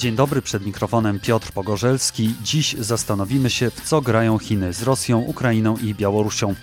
Dzień 0.00 0.16
dobry, 0.16 0.42
przed 0.42 0.66
mikrofonem 0.66 1.20
Piotr 1.20 1.52
Pogorzelski. 1.52 2.34
Dziś 2.42 2.76
zastanowimy 2.78 3.50
się, 3.50 3.70
w 3.70 3.80
co 3.80 4.00
grają 4.00 4.38
Chiny 4.38 4.72
z 4.72 4.82
Rosją, 4.82 5.18
Ukrainą 5.18 5.76
i 5.76 5.94
Białorusią. 5.94 6.54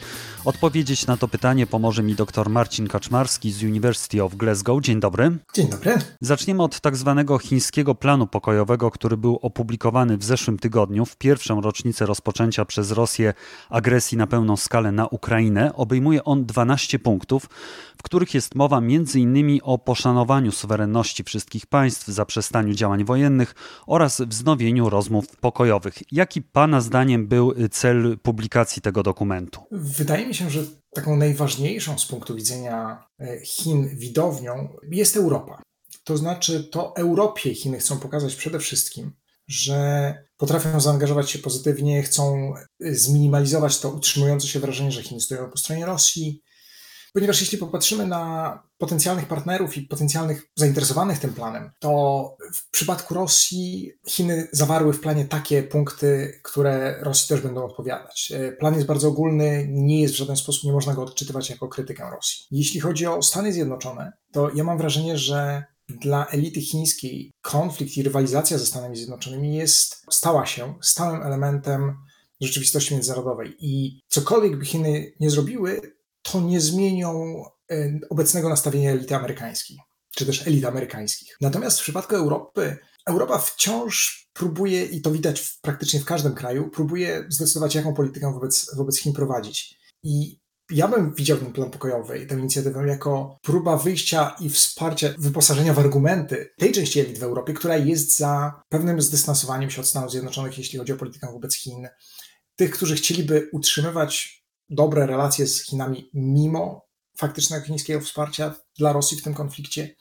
Odpowiedzieć 0.47 1.07
na 1.07 1.17
to 1.17 1.27
pytanie 1.27 1.67
pomoże 1.67 2.03
mi 2.03 2.15
dr 2.15 2.49
Marcin 2.49 2.87
Kaczmarski 2.87 3.51
z 3.51 3.63
University 3.63 4.23
of 4.23 4.35
Glasgow. 4.35 4.83
Dzień 4.83 4.99
dobry. 4.99 5.37
Dzień 5.53 5.69
dobry. 5.69 5.93
Zaczniemy 6.21 6.63
od 6.63 6.79
tak 6.79 6.95
zwanego 6.95 7.37
chińskiego 7.37 7.95
planu 7.95 8.27
pokojowego, 8.27 8.91
który 8.91 9.17
był 9.17 9.39
opublikowany 9.41 10.17
w 10.17 10.23
zeszłym 10.23 10.59
tygodniu, 10.59 11.05
w 11.05 11.17
pierwszą 11.17 11.61
rocznicę 11.61 12.05
rozpoczęcia 12.05 12.65
przez 12.65 12.91
Rosję 12.91 13.33
agresji 13.69 14.17
na 14.17 14.27
pełną 14.27 14.57
skalę 14.57 14.91
na 14.91 15.07
Ukrainę. 15.07 15.73
Obejmuje 15.73 16.23
on 16.23 16.45
12 16.45 16.99
punktów, 16.99 17.49
w 17.97 18.03
których 18.03 18.33
jest 18.33 18.55
mowa 18.55 18.77
m.in. 18.77 19.59
o 19.63 19.77
poszanowaniu 19.77 20.51
suwerenności 20.51 21.23
wszystkich 21.23 21.65
państw, 21.65 22.07
zaprzestaniu 22.07 22.73
działań 22.73 23.05
wojennych 23.05 23.55
oraz 23.87 24.21
wznowieniu 24.21 24.89
rozmów 24.89 25.27
pokojowych. 25.35 25.93
Jaki 26.11 26.41
Pana 26.41 26.81
zdaniem 26.81 27.27
był 27.27 27.53
cel 27.71 28.17
publikacji 28.23 28.81
tego 28.81 29.03
dokumentu? 29.03 29.61
Wydaje 29.71 30.27
mi 30.27 30.35
się, 30.35 30.36
że 30.49 30.63
taką 30.93 31.15
najważniejszą 31.15 31.99
z 31.99 32.05
punktu 32.05 32.35
widzenia 32.35 33.07
e, 33.19 33.39
Chin 33.45 33.89
widownią 33.97 34.77
jest 34.91 35.17
Europa. 35.17 35.61
To 36.03 36.17
znaczy, 36.17 36.63
to 36.63 36.95
Europie 36.95 37.55
Chiny 37.55 37.79
chcą 37.79 37.99
pokazać 37.99 38.35
przede 38.35 38.59
wszystkim, 38.59 39.11
że 39.47 40.13
potrafią 40.37 40.79
zaangażować 40.79 41.31
się 41.31 41.39
pozytywnie, 41.39 42.03
chcą 42.03 42.53
e, 42.55 42.95
zminimalizować 42.95 43.79
to 43.79 43.89
utrzymujące 43.89 44.47
się 44.47 44.59
wrażenie, 44.59 44.91
że 44.91 45.03
Chiny 45.03 45.21
stoją 45.21 45.49
po 45.49 45.57
stronie 45.57 45.85
Rosji, 45.85 46.41
Ponieważ 47.13 47.41
jeśli 47.41 47.57
popatrzymy 47.57 48.07
na 48.07 48.63
potencjalnych 48.77 49.27
partnerów 49.27 49.77
i 49.77 49.81
potencjalnych 49.81 50.51
zainteresowanych 50.55 51.19
tym 51.19 51.33
planem, 51.33 51.71
to 51.79 52.35
w 52.53 52.69
przypadku 52.71 53.13
Rosji 53.13 53.91
Chiny 54.07 54.47
zawarły 54.51 54.93
w 54.93 54.99
planie 54.99 55.25
takie 55.25 55.63
punkty, 55.63 56.39
które 56.43 56.97
Rosji 57.01 57.27
też 57.29 57.41
będą 57.41 57.65
odpowiadać. 57.65 58.31
E, 58.35 58.51
plan 58.51 58.73
jest 58.73 58.87
bardzo 58.87 59.07
ogólny, 59.07 59.67
nie 59.69 60.01
jest 60.01 60.13
w 60.13 60.17
żaden 60.17 60.37
sposób, 60.37 60.63
nie 60.63 60.71
można 60.71 60.93
go 60.93 61.03
odczytywać 61.03 61.49
jako 61.49 61.67
krytykę 61.67 62.09
Rosji. 62.15 62.45
Jeśli 62.51 62.79
chodzi 62.79 63.07
o 63.07 63.21
Stany 63.21 63.53
Zjednoczone, 63.53 64.11
to 64.31 64.49
ja 64.55 64.63
mam 64.63 64.77
wrażenie, 64.77 65.17
że 65.17 65.63
dla 65.89 66.27
elity 66.27 66.61
chińskiej 66.61 67.31
konflikt 67.41 67.97
i 67.97 68.03
rywalizacja 68.03 68.57
ze 68.57 68.65
Stanami 68.65 68.97
Zjednoczonymi 68.97 69.55
jest, 69.55 70.05
stała 70.11 70.45
się 70.45 70.73
stałym 70.81 71.21
elementem 71.21 71.97
rzeczywistości 72.41 72.93
międzynarodowej. 72.93 73.55
I 73.59 74.01
cokolwiek 74.07 74.57
by 74.59 74.65
Chiny 74.65 75.13
nie 75.19 75.29
zrobiły, 75.29 75.96
to 76.31 76.41
nie 76.41 76.61
zmienią 76.61 77.43
e, 77.71 77.99
obecnego 78.09 78.49
nastawienia 78.49 78.91
elity 78.91 79.15
amerykańskiej, 79.15 79.77
czy 80.15 80.25
też 80.25 80.47
elit 80.47 80.65
amerykańskich. 80.65 81.37
Natomiast 81.41 81.79
w 81.79 81.83
przypadku 81.83 82.15
Europy, 82.15 82.77
Europa 83.05 83.37
wciąż 83.37 84.27
próbuje, 84.33 84.85
i 84.85 85.01
to 85.01 85.11
widać 85.11 85.39
w, 85.39 85.61
praktycznie 85.61 85.99
w 85.99 86.05
każdym 86.05 86.33
kraju, 86.33 86.69
próbuje 86.69 87.25
zdecydować, 87.29 87.75
jaką 87.75 87.93
politykę 87.93 88.33
wobec, 88.33 88.75
wobec 88.75 88.99
Chin 88.99 89.13
prowadzić. 89.13 89.79
I 90.03 90.39
ja 90.71 90.87
bym 90.87 91.13
widział 91.13 91.37
ten 91.37 91.53
plan 91.53 91.71
pokojowy 91.71 92.19
i 92.19 92.27
tę 92.27 92.39
inicjatywę 92.39 92.87
jako 92.87 93.37
próba 93.41 93.77
wyjścia 93.77 94.35
i 94.39 94.49
wsparcia, 94.49 95.09
wyposażenia 95.17 95.73
w 95.73 95.79
argumenty 95.79 96.49
tej 96.57 96.71
części 96.71 96.99
elit 96.99 97.19
w 97.19 97.23
Europie, 97.23 97.53
która 97.53 97.77
jest 97.77 98.17
za 98.17 98.61
pewnym 98.69 99.01
zdystansowaniem 99.01 99.69
się 99.69 99.81
od 99.81 99.87
Stanów 99.87 100.11
Zjednoczonych, 100.11 100.57
jeśli 100.57 100.79
chodzi 100.79 100.93
o 100.93 100.97
politykę 100.97 101.31
wobec 101.31 101.55
Chin. 101.55 101.87
Tych, 102.55 102.71
którzy 102.71 102.95
chcieliby 102.95 103.49
utrzymywać 103.51 104.43
dobre 104.69 105.05
relacje 105.05 105.47
z 105.47 105.63
Chinami 105.63 106.09
mimo 106.13 106.87
faktycznego 107.17 107.65
chińskiego 107.65 108.01
wsparcia 108.01 108.55
dla 108.77 108.93
Rosji 108.93 109.17
w 109.17 109.23
tym 109.23 109.33
konflikcie. 109.33 109.95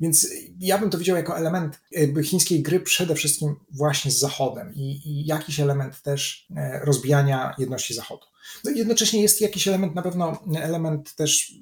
Więc 0.00 0.28
ja 0.58 0.78
bym 0.78 0.90
to 0.90 0.98
widział 0.98 1.16
jako 1.16 1.38
element 1.38 1.80
chińskiej 2.24 2.62
gry 2.62 2.80
przede 2.80 3.14
wszystkim 3.14 3.56
właśnie 3.70 4.10
z 4.10 4.18
Zachodem 4.18 4.74
i, 4.74 5.00
i 5.04 5.26
jakiś 5.26 5.60
element 5.60 6.02
też 6.02 6.46
e, 6.56 6.80
rozbijania 6.84 7.54
jedności 7.58 7.94
Zachodu. 7.94 8.26
No 8.64 8.70
jednocześnie 8.70 9.22
jest 9.22 9.40
jakiś 9.40 9.68
element, 9.68 9.94
na 9.94 10.02
pewno 10.02 10.42
element 10.56 11.14
też, 11.14 11.52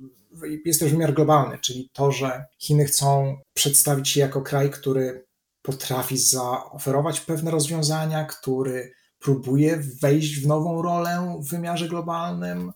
jest 0.65 0.81
też 0.81 0.91
wymiar 0.91 1.15
globalny, 1.15 1.59
czyli 1.59 1.91
to, 1.93 2.13
że 2.13 2.45
Chiny 2.59 2.85
chcą 2.85 3.37
przedstawić 3.55 4.09
się 4.09 4.21
jako 4.21 4.43
kraj, 4.43 4.71
który 4.71 5.27
potrafi 5.63 6.19
zaoferować 6.19 7.21
pewne 7.21 7.51
rozwiązania, 7.51 8.25
który 8.25 8.93
próbuje 9.19 9.83
wejść 10.03 10.41
w 10.41 10.47
nową 10.47 10.83
rolę 10.83 11.39
w 11.41 11.49
wymiarze 11.49 11.89
globalnym, 11.89 12.73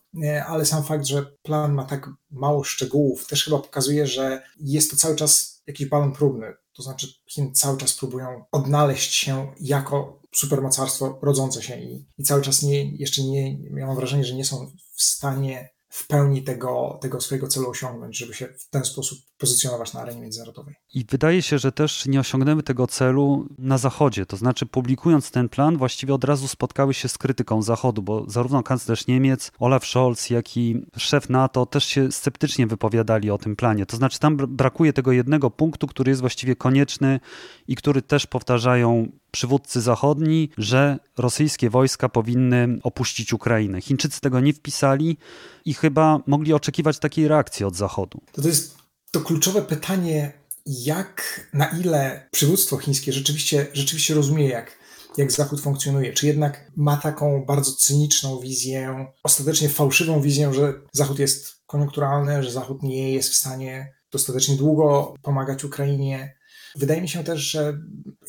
ale 0.47 0.65
sam 0.65 0.83
fakt, 0.83 1.05
że 1.05 1.25
plan 1.41 1.73
ma 1.73 1.85
tak 1.85 2.09
mało 2.31 2.63
szczegółów, 2.63 3.27
też 3.27 3.45
chyba 3.45 3.59
pokazuje, 3.59 4.07
że 4.07 4.43
jest 4.59 4.91
to 4.91 4.97
cały 4.97 5.15
czas 5.15 5.61
jakiś 5.67 5.87
balon 5.87 6.11
próbny. 6.11 6.53
To 6.73 6.83
znaczy, 6.83 7.07
Chiny 7.29 7.51
cały 7.51 7.77
czas 7.77 7.93
próbują 7.93 8.45
odnaleźć 8.51 9.13
się 9.13 9.53
jako 9.59 10.21
supermocarstwo 10.35 11.19
rodzące 11.21 11.63
się 11.63 11.81
i, 11.81 12.05
i 12.17 12.23
cały 12.23 12.41
czas 12.41 12.63
nie, 12.63 12.91
jeszcze 12.91 13.23
nie, 13.23 13.63
ja 13.63 13.87
mam 13.87 13.95
wrażenie, 13.95 14.23
że 14.23 14.35
nie 14.35 14.45
są 14.45 14.71
w 14.95 15.03
stanie 15.03 15.69
w 15.93 16.07
pełni 16.07 16.43
tego, 16.43 16.99
tego 17.01 17.21
swojego 17.21 17.47
celu 17.47 17.69
osiągnąć, 17.69 18.17
żeby 18.17 18.33
się 18.33 18.47
w 18.47 18.69
ten 18.69 18.85
sposób 18.85 19.19
pozycjonować 19.37 19.93
na 19.93 20.01
arenie 20.01 20.21
międzynarodowej. 20.21 20.75
I 20.93 21.05
wydaje 21.05 21.41
się, 21.41 21.59
że 21.59 21.71
też 21.71 22.05
nie 22.05 22.19
osiągnęły 22.19 22.63
tego 22.63 22.87
celu 22.87 23.47
na 23.57 23.77
Zachodzie. 23.77 24.25
To 24.25 24.37
znaczy, 24.37 24.65
publikując 24.65 25.31
ten 25.31 25.49
plan, 25.49 25.77
właściwie 25.77 26.13
od 26.13 26.23
razu 26.23 26.47
spotkały 26.47 26.93
się 26.93 27.09
z 27.09 27.17
krytyką 27.17 27.61
Zachodu, 27.61 28.01
bo 28.01 28.29
zarówno 28.29 28.63
kanclerz 28.63 29.07
Niemiec, 29.07 29.51
Olaf 29.59 29.85
Scholz, 29.85 30.29
jak 30.29 30.57
i 30.57 30.85
szef 30.97 31.29
NATO 31.29 31.65
też 31.65 31.85
się 31.85 32.11
sceptycznie 32.11 32.67
wypowiadali 32.67 33.31
o 33.31 33.37
tym 33.37 33.55
planie. 33.55 33.85
To 33.85 33.97
znaczy, 33.97 34.19
tam 34.19 34.37
brakuje 34.37 34.93
tego 34.93 35.11
jednego 35.11 35.51
punktu, 35.51 35.87
który 35.87 36.09
jest 36.09 36.21
właściwie 36.21 36.55
konieczny 36.55 37.19
i 37.67 37.75
który 37.75 38.01
też 38.01 38.27
powtarzają 38.27 39.11
przywódcy 39.33 39.81
zachodni, 39.81 40.49
że 40.57 40.99
rosyjskie 41.17 41.69
wojska 41.69 42.09
powinny 42.09 42.79
opuścić 42.83 43.33
Ukrainę. 43.33 43.81
Chińczycy 43.81 44.21
tego 44.21 44.39
nie 44.39 44.53
wpisali 44.53 45.17
i 45.65 45.73
chyba 45.73 46.19
mogli 46.27 46.53
oczekiwać 46.53 46.99
takiej 46.99 47.27
reakcji 47.27 47.65
od 47.65 47.75
Zachodu. 47.75 48.21
To, 48.31 48.41
to 48.41 48.47
jest 48.47 48.77
to 49.11 49.21
kluczowe 49.21 49.61
pytanie, 49.61 50.33
jak, 50.65 51.47
na 51.53 51.65
ile 51.65 52.27
przywództwo 52.31 52.77
chińskie 52.77 53.13
rzeczywiście, 53.13 53.67
rzeczywiście 53.73 54.13
rozumie, 54.13 54.47
jak, 54.47 54.77
jak 55.17 55.31
Zachód 55.31 55.61
funkcjonuje, 55.61 56.13
czy 56.13 56.27
jednak 56.27 56.71
ma 56.75 56.97
taką 56.97 57.45
bardzo 57.45 57.71
cyniczną 57.71 58.39
wizję, 58.39 59.07
ostatecznie 59.23 59.69
fałszywą 59.69 60.21
wizję, 60.21 60.53
że 60.53 60.73
Zachód 60.91 61.19
jest 61.19 61.55
koniunkturalny, 61.65 62.43
że 62.43 62.51
Zachód 62.51 62.83
nie 62.83 63.13
jest 63.13 63.29
w 63.29 63.35
stanie 63.35 63.93
dostatecznie 64.11 64.55
długo 64.55 65.13
pomagać 65.21 65.63
Ukrainie. 65.63 66.35
Wydaje 66.75 67.01
mi 67.01 67.09
się 67.09 67.23
też, 67.23 67.41
że 67.41 67.79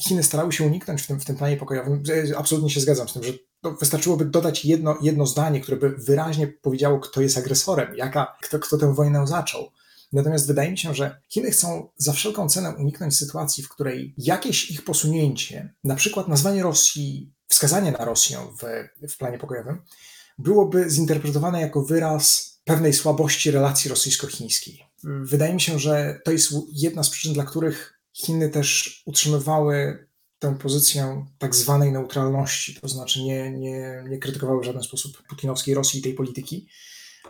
Chiny 0.00 0.22
starały 0.22 0.53
się 0.53 0.65
uniknąć 0.65 1.03
w 1.03 1.06
tym, 1.06 1.21
w 1.21 1.25
tym 1.25 1.37
planie 1.37 1.56
pokojowym. 1.56 2.03
Absolutnie 2.37 2.71
się 2.71 2.81
zgadzam 2.81 3.09
z 3.09 3.12
tym, 3.12 3.22
że 3.22 3.32
wystarczyłoby 3.81 4.25
dodać 4.25 4.65
jedno, 4.65 4.99
jedno 5.03 5.27
zdanie, 5.27 5.60
które 5.60 5.77
by 5.77 5.91
wyraźnie 5.91 6.47
powiedziało, 6.47 7.00
kto 7.00 7.21
jest 7.21 7.38
agresorem, 7.38 7.97
jaka, 7.97 8.37
kto, 8.43 8.59
kto 8.59 8.78
tę 8.78 8.94
wojnę 8.94 9.27
zaczął. 9.27 9.71
Natomiast 10.12 10.47
wydaje 10.47 10.71
mi 10.71 10.78
się, 10.78 10.94
że 10.94 11.21
Chiny 11.28 11.50
chcą 11.50 11.88
za 11.97 12.12
wszelką 12.12 12.49
cenę 12.49 12.75
uniknąć 12.78 13.16
sytuacji, 13.16 13.65
w 13.65 13.69
której 13.69 14.15
jakieś 14.19 14.71
ich 14.71 14.84
posunięcie, 14.84 15.75
na 15.84 15.94
przykład 15.94 16.28
nazwanie 16.28 16.62
Rosji, 16.62 17.32
wskazanie 17.49 17.93
na 17.93 18.05
Rosję 18.05 18.38
w, 18.62 18.88
w 19.12 19.19
planie 19.19 19.38
pokojowym, 19.38 19.82
byłoby 20.38 20.91
zinterpretowane 20.91 21.61
jako 21.61 21.82
wyraz 21.82 22.55
pewnej 22.65 22.93
słabości 22.93 23.50
relacji 23.50 23.91
rosyjsko-chińskiej. 23.91 24.84
Wydaje 25.05 25.55
mi 25.55 25.61
się, 25.61 25.78
że 25.78 26.21
to 26.25 26.32
jest 26.32 26.53
jedna 26.72 27.03
z 27.03 27.11
przyczyn, 27.11 27.32
dla 27.34 27.44
których 27.44 27.94
Chiny 28.16 28.50
też 28.50 29.02
utrzymywały 29.06 30.06
tę 30.38 30.58
pozycję 30.58 31.26
tak 31.38 31.54
zwanej 31.54 31.92
neutralności, 31.92 32.75
to 32.80 32.88
znaczy 32.88 33.22
nie, 33.22 33.50
nie, 33.50 34.04
nie 34.08 34.19
krytykowały 34.19 34.60
w 34.60 34.64
żaden 34.64 34.82
sposób 34.82 35.22
putinowskiej 35.28 35.75
Rosji 35.75 36.00
i 36.00 36.02
tej 36.02 36.14
polityki, 36.14 36.69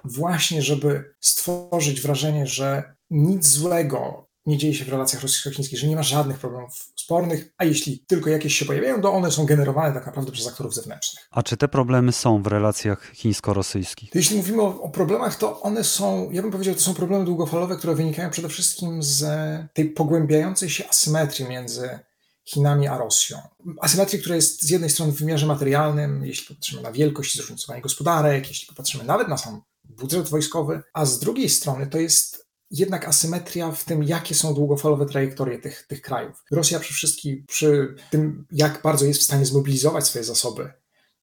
właśnie 0.05 0.63
żeby 0.63 1.15
stworzyć 1.21 2.01
wrażenie, 2.01 2.47
że 2.47 2.95
nic 3.11 3.47
złego 3.47 4.29
nie 4.47 4.59
dzieje 4.59 4.75
się 4.75 4.85
w 4.85 4.89
relacjach 4.89 5.23
rosyjsko-chińskich, 5.23 5.79
że 5.79 5.87
nie 5.87 5.97
ma 5.97 6.03
żadnych 6.03 6.39
problemów 6.39 6.93
spornych, 6.97 7.53
a 7.59 7.65
jeśli 7.65 8.05
tylko 8.07 8.31
jakieś 8.31 8.59
się 8.59 8.65
pojawiają, 8.65 9.03
to 9.03 9.13
one 9.13 9.31
są 9.31 9.47
generowane 9.47 9.95
tak 9.95 10.07
naprawdę 10.07 10.33
przez 10.33 10.47
aktorów 10.47 10.75
zewnętrznych. 10.75 11.29
A 11.31 11.43
czy 11.43 11.57
te 11.57 11.69
problemy 11.69 12.13
są 12.13 12.43
w 12.43 12.47
relacjach 12.47 13.13
chińsko-rosyjskich? 13.15 14.11
Jeśli 14.15 14.37
mówimy 14.37 14.63
o, 14.63 14.83
o, 14.83 14.89
problemach, 14.89 15.37
to 15.37 15.61
one 15.61 15.85
są, 15.85 16.31
ja 16.31 16.43
bym 16.43 16.51
powiedział, 16.51 16.75
to 16.75 16.81
są 16.81 16.95
problemy 16.95 17.25
długofalowe, 17.25 17.77
które 17.77 17.95
wynikają 17.95 18.31
przede 18.31 18.49
wszystkim 18.49 19.03
z 19.03 19.25
tej 19.73 19.91
pogłębiającej 19.91 20.71
się 20.71 20.89
asymetrii 20.89 21.49
między 21.49 21.99
Chinami 22.45 22.89
a 22.89 22.99
Rosją. 22.99 23.39
Asymetrii, 23.81 24.21
która 24.21 24.37
jest 24.37 24.63
z 24.63 24.71
jednej 24.71 24.91
strony 24.91 25.13
w 25.13 25.19
wymiarze 25.19 25.47
materialnym, 25.47 26.27
jeśli 26.27 26.47
popatrzymy 26.47 26.83
na 26.83 26.93
wielkość 26.93 27.35
i 27.35 27.39
zróżnicowanie 27.39 27.83
gospodarek, 27.83 28.49
jeśli 28.49 28.69
popatrzymy 28.69 29.05
nawet 29.05 29.29
na 29.29 29.37
sam 29.37 29.63
budżet 29.85 30.29
wojskowy, 30.29 30.83
a 30.95 31.05
z 31.05 31.19
drugiej 31.19 31.49
strony 31.49 31.87
to 31.87 31.99
jest 31.99 32.44
jednak 32.75 33.09
asymetria 33.09 33.73
w 33.73 33.85
tym, 33.85 34.03
jakie 34.03 34.35
są 34.35 34.55
długofalowe 34.55 35.07
trajektorie 35.07 35.59
tych, 35.59 35.87
tych 35.87 36.01
krajów. 36.03 36.45
Rosja 36.51 36.81
przy 36.81 36.95
wszystkim, 36.95 37.45
przy 37.49 37.95
tym, 38.11 38.47
jak 38.53 38.83
bardzo 38.83 39.07
jest 39.07 39.21
w 39.21 39.25
stanie 39.25 39.47
zmobilizować 39.47 40.07
swoje 40.07 40.25
zasoby, 40.25 40.73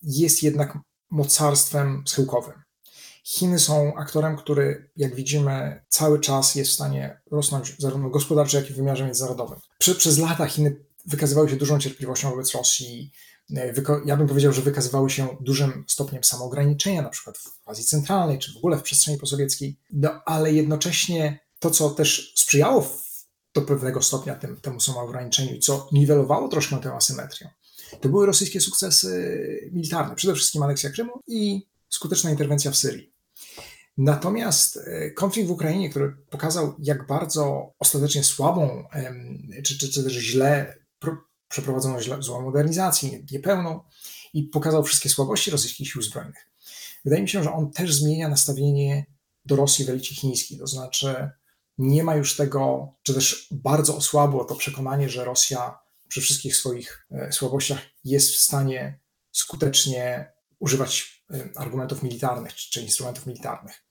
jest 0.01 0.43
jednak 0.43 0.77
mocarstwem 1.09 2.03
schyłkowym. 2.07 2.53
Chiny 3.23 3.59
są 3.59 3.95
aktorem, 3.95 4.37
który, 4.37 4.89
jak 4.97 5.15
widzimy, 5.15 5.83
cały 5.89 6.19
czas 6.19 6.55
jest 6.55 6.71
w 6.71 6.73
stanie 6.73 7.21
rosnąć 7.31 7.75
zarówno 7.79 8.09
gospodarczo, 8.09 8.57
jak 8.57 8.69
i 8.69 8.73
w 8.73 8.75
wymiarze 8.75 9.05
międzynarodowym. 9.05 9.59
Prze, 9.77 9.95
przez 9.95 10.17
lata 10.17 10.45
Chiny 10.45 10.85
wykazywały 11.05 11.49
się 11.49 11.55
dużą 11.55 11.79
cierpliwością 11.79 12.29
wobec 12.29 12.51
Rosji. 12.51 13.11
Ja 14.05 14.17
bym 14.17 14.27
powiedział, 14.27 14.53
że 14.53 14.61
wykazywały 14.61 15.09
się 15.09 15.37
dużym 15.41 15.83
stopniem 15.87 16.23
samoograniczenia, 16.23 17.01
na 17.01 17.09
przykład 17.09 17.37
w 17.37 17.69
Azji 17.69 17.83
Centralnej, 17.83 18.39
czy 18.39 18.53
w 18.53 18.57
ogóle 18.57 18.77
w 18.77 18.83
przestrzeni 18.83 19.17
posowieckiej, 19.17 19.77
no, 19.89 20.21
ale 20.25 20.53
jednocześnie 20.53 21.39
to, 21.59 21.71
co 21.71 21.89
też 21.89 22.33
sprzyjało 22.35 22.97
do 23.53 23.61
pewnego 23.61 24.01
stopnia 24.01 24.35
tym, 24.35 24.61
temu 24.61 24.79
samoograniczeniu 24.79 25.55
i 25.55 25.59
co 25.59 25.89
niwelowało 25.91 26.47
troszkę 26.47 26.77
tę 26.77 26.93
asymetrię, 26.93 27.49
to 28.01 28.09
były 28.09 28.25
rosyjskie 28.25 28.61
sukcesy 28.61 29.69
militarne, 29.71 30.15
przede 30.15 30.35
wszystkim 30.35 30.63
aneksja 30.63 30.89
Krymu 30.89 31.11
i 31.27 31.67
skuteczna 31.89 32.31
interwencja 32.31 32.71
w 32.71 32.77
Syrii. 32.77 33.13
Natomiast 33.97 34.77
e, 34.77 35.11
konflikt 35.11 35.47
w 35.47 35.51
Ukrainie, 35.51 35.89
który 35.89 36.17
pokazał, 36.29 36.75
jak 36.79 37.07
bardzo 37.07 37.73
ostatecznie 37.79 38.23
słabą, 38.23 38.83
czy, 39.63 39.77
czy, 39.77 39.89
czy 39.89 40.03
też 40.03 40.13
źle 40.13 40.77
przeprowadzono 41.51 41.97
złą 42.19 42.41
modernizację, 42.41 43.23
niepełną 43.31 43.79
i 44.33 44.43
pokazał 44.43 44.83
wszystkie 44.83 45.09
słabości 45.09 45.51
rosyjskich 45.51 45.91
sił 45.91 46.01
zbrojnych. 46.01 46.49
Wydaje 47.05 47.21
mi 47.21 47.29
się, 47.29 47.43
że 47.43 47.53
on 47.53 47.71
też 47.71 47.93
zmienia 47.93 48.29
nastawienie 48.29 49.05
do 49.45 49.55
Rosji 49.55 49.85
w 49.85 49.89
elicie 49.89 50.15
chińskiej, 50.15 50.57
to 50.57 50.67
znaczy 50.67 51.29
nie 51.77 52.03
ma 52.03 52.15
już 52.15 52.35
tego, 52.35 52.93
czy 53.03 53.13
też 53.13 53.47
bardzo 53.51 53.97
osłabło 53.97 54.45
to 54.45 54.55
przekonanie, 54.55 55.09
że 55.09 55.25
Rosja 55.25 55.79
przy 56.07 56.21
wszystkich 56.21 56.55
swoich 56.55 57.07
e, 57.11 57.31
słabościach 57.31 57.81
jest 58.03 58.31
w 58.31 58.37
stanie 58.37 58.99
skutecznie 59.31 60.31
używać 60.59 61.23
e, 61.33 61.49
argumentów 61.55 62.03
militarnych 62.03 62.55
czy 62.55 62.81
instrumentów 62.81 63.25
militarnych. 63.25 63.83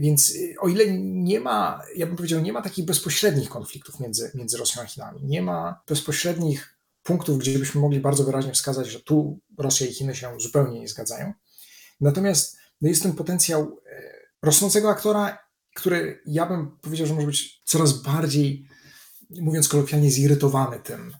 Więc 0.00 0.30
y, 0.30 0.54
o 0.60 0.68
ile 0.68 0.98
nie 0.98 1.40
ma, 1.40 1.82
ja 1.96 2.06
bym 2.06 2.16
powiedział, 2.16 2.40
nie 2.40 2.52
ma 2.52 2.62
takich 2.62 2.84
bezpośrednich 2.84 3.48
konfliktów 3.48 4.00
między, 4.00 4.30
między 4.34 4.58
Rosją 4.58 4.82
a 4.82 4.86
Chinami, 4.86 5.24
nie 5.24 5.42
ma 5.42 5.82
bezpośrednich 5.88 6.78
punktów, 7.02 7.38
gdzie 7.38 7.58
byśmy 7.58 7.80
mogli 7.80 8.00
bardzo 8.00 8.24
wyraźnie 8.24 8.52
wskazać, 8.52 8.88
że 8.88 9.00
tu 9.00 9.40
Rosja 9.58 9.86
i 9.86 9.92
Chiny 9.92 10.14
się 10.14 10.40
zupełnie 10.40 10.80
nie 10.80 10.88
zgadzają. 10.88 11.32
Natomiast 12.00 12.56
no 12.80 12.88
jest 12.88 13.02
ten 13.02 13.12
potencjał 13.12 13.80
e, 13.86 14.02
rosnącego 14.42 14.90
aktora, 14.90 15.38
który 15.74 16.22
ja 16.26 16.46
bym 16.46 16.78
powiedział, 16.80 17.06
że 17.06 17.14
może 17.14 17.26
być 17.26 17.62
coraz 17.64 18.02
bardziej, 18.02 18.68
mówiąc 19.30 19.68
kolokwialnie, 19.68 20.10
zirytowany 20.10 20.80
tym, 20.80 21.16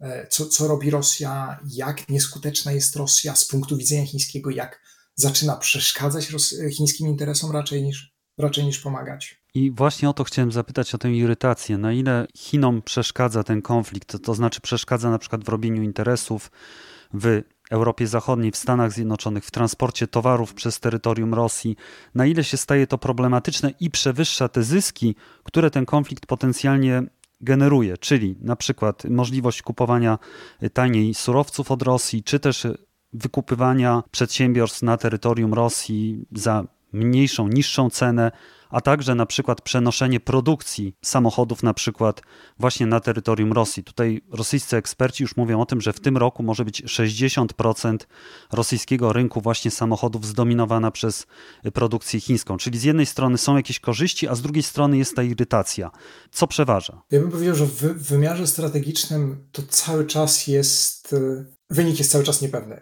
e, 0.00 0.26
co, 0.30 0.46
co 0.46 0.68
robi 0.68 0.90
Rosja, 0.90 1.60
jak 1.66 2.08
nieskuteczna 2.08 2.72
jest 2.72 2.96
Rosja 2.96 3.34
z 3.34 3.44
punktu 3.44 3.76
widzenia 3.76 4.06
chińskiego, 4.06 4.50
jak 4.50 4.80
zaczyna 5.14 5.56
przeszkadzać 5.56 6.28
chińskim 6.76 7.08
interesom 7.08 7.52
raczej 7.52 7.82
niż, 7.82 8.14
raczej 8.38 8.64
niż 8.64 8.78
pomagać. 8.78 9.42
I 9.54 9.70
właśnie 9.70 10.10
o 10.10 10.12
to 10.12 10.24
chciałem 10.24 10.52
zapytać, 10.52 10.94
o 10.94 10.98
tę 10.98 11.10
irytację. 11.10 11.78
Na 11.78 11.92
ile 11.92 12.26
Chinom 12.36 12.82
przeszkadza 12.82 13.44
ten 13.44 13.62
konflikt? 13.62 14.22
To, 14.24 14.34
znaczy 14.34 14.60
przeszkadza 14.60 15.10
na 15.10 15.18
przykład 15.18 15.44
w 15.44 15.48
robieniu 15.48 15.82
interesów 15.82 16.50
w 17.14 17.42
Europie 17.70 18.06
Zachodniej, 18.06 18.50
w 18.52 18.56
Stanach 18.56 18.92
Zjednoczonych, 18.92 19.44
w 19.44 19.50
transporcie 19.50 20.06
towarów 20.06 20.54
przez 20.54 20.80
terytorium 20.80 21.34
Rosji, 21.34 21.76
na 22.14 22.26
ile 22.26 22.44
się 22.44 22.56
staje 22.56 22.86
to 22.86 22.98
problematyczne 22.98 23.70
i 23.80 23.90
przewyższa 23.90 24.48
te 24.48 24.62
zyski, 24.62 25.14
które 25.44 25.70
ten 25.70 25.86
konflikt 25.86 26.26
potencjalnie 26.26 27.02
generuje, 27.40 27.98
czyli 27.98 28.36
na 28.40 28.56
przykład 28.56 29.04
możliwość 29.04 29.62
kupowania 29.62 30.18
taniej 30.72 31.14
surowców 31.14 31.70
od 31.70 31.82
Rosji, 31.82 32.22
czy 32.22 32.40
też 32.40 32.66
wykupywania 33.12 34.02
przedsiębiorstw 34.10 34.82
na 34.82 34.96
terytorium 34.96 35.54
Rosji 35.54 36.24
za 36.32 36.64
mniejszą, 36.92 37.48
niższą 37.48 37.90
cenę, 37.90 38.32
a 38.70 38.80
także 38.80 39.14
na 39.14 39.26
przykład 39.26 39.60
przenoszenie 39.60 40.20
produkcji 40.20 40.94
samochodów 41.02 41.62
na 41.62 41.74
przykład 41.74 42.22
właśnie 42.58 42.86
na 42.86 43.00
terytorium 43.00 43.52
Rosji. 43.52 43.84
Tutaj 43.84 44.20
rosyjscy 44.30 44.76
eksperci 44.76 45.22
już 45.22 45.36
mówią 45.36 45.60
o 45.60 45.66
tym, 45.66 45.80
że 45.80 45.92
w 45.92 46.00
tym 46.00 46.16
roku 46.16 46.42
może 46.42 46.64
być 46.64 46.82
60% 46.84 47.96
rosyjskiego 48.52 49.12
rynku 49.12 49.40
właśnie 49.40 49.70
samochodów 49.70 50.26
zdominowana 50.26 50.90
przez 50.90 51.26
produkcję 51.74 52.20
chińską. 52.20 52.56
Czyli 52.56 52.78
z 52.78 52.82
jednej 52.82 53.06
strony 53.06 53.38
są 53.38 53.56
jakieś 53.56 53.80
korzyści, 53.80 54.28
a 54.28 54.34
z 54.34 54.42
drugiej 54.42 54.62
strony 54.62 54.98
jest 54.98 55.16
ta 55.16 55.22
irytacja. 55.22 55.90
Co 56.30 56.46
przeważa? 56.46 57.02
Ja 57.10 57.20
bym 57.20 57.30
powiedział, 57.30 57.54
że 57.54 57.66
w 57.66 58.08
wymiarze 58.08 58.46
strategicznym 58.46 59.48
to 59.52 59.62
cały 59.62 60.06
czas 60.06 60.46
jest 60.46 61.14
wynik 61.72 61.98
jest 61.98 62.10
cały 62.10 62.24
czas 62.24 62.42
niepewny, 62.42 62.80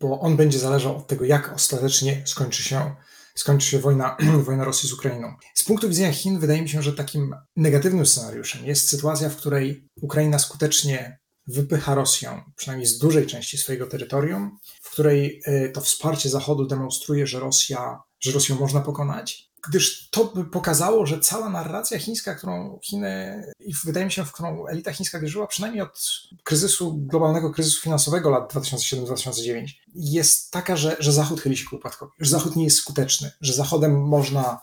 bo 0.00 0.20
on 0.20 0.36
będzie 0.36 0.58
zależał 0.58 0.96
od 0.96 1.06
tego, 1.06 1.24
jak 1.24 1.52
ostatecznie 1.52 2.22
skończy 2.26 2.62
się, 2.62 2.94
skończy 3.34 3.66
się 3.66 3.78
wojna, 3.78 4.16
wojna 4.46 4.64
Rosji 4.64 4.88
z 4.88 4.92
Ukrainą. 4.92 5.34
Z 5.54 5.64
punktu 5.64 5.88
widzenia 5.88 6.12
Chin 6.12 6.38
wydaje 6.38 6.62
mi 6.62 6.68
się, 6.68 6.82
że 6.82 6.92
takim 6.92 7.34
negatywnym 7.56 8.06
scenariuszem 8.06 8.66
jest 8.66 8.88
sytuacja, 8.88 9.30
w 9.30 9.36
której 9.36 9.88
Ukraina 10.02 10.38
skutecznie 10.38 11.18
wypycha 11.46 11.94
Rosję, 11.94 12.44
przynajmniej 12.56 12.86
z 12.86 12.98
dużej 12.98 13.26
części 13.26 13.58
swojego 13.58 13.86
terytorium, 13.86 14.58
w 14.82 14.90
której 14.90 15.42
e, 15.44 15.68
to 15.68 15.80
wsparcie 15.80 16.28
Zachodu 16.28 16.66
demonstruje, 16.66 17.26
że 17.26 17.40
Rosja, 17.40 17.98
że 18.20 18.32
Rosję 18.32 18.54
można 18.54 18.80
pokonać 18.80 19.49
gdyż 19.68 20.08
to 20.10 20.24
by 20.24 20.44
pokazało, 20.44 21.06
że 21.06 21.20
cała 21.20 21.50
narracja 21.50 21.98
chińska, 21.98 22.34
którą 22.34 22.78
Chiny 22.82 23.44
i 23.60 23.74
wydaje 23.84 24.06
mi 24.06 24.12
się, 24.12 24.24
w 24.24 24.32
którą 24.32 24.66
elita 24.66 24.92
chińska 24.92 25.20
wierzyła, 25.20 25.46
przynajmniej 25.46 25.82
od 25.82 26.10
kryzysu, 26.44 26.96
globalnego 26.96 27.50
kryzysu 27.50 27.82
finansowego 27.82 28.30
lat 28.30 28.54
2007-2009, 28.54 29.66
jest 29.94 30.50
taka, 30.50 30.76
że, 30.76 30.96
że 30.98 31.12
Zachód 31.12 31.40
chyli 31.40 31.56
się 31.56 31.64
ku 31.64 31.76
upadkowi, 31.76 32.12
że 32.18 32.30
Zachód 32.30 32.56
nie 32.56 32.64
jest 32.64 32.76
skuteczny, 32.76 33.30
że 33.40 33.52
Zachodem 33.52 34.02
można, 34.02 34.60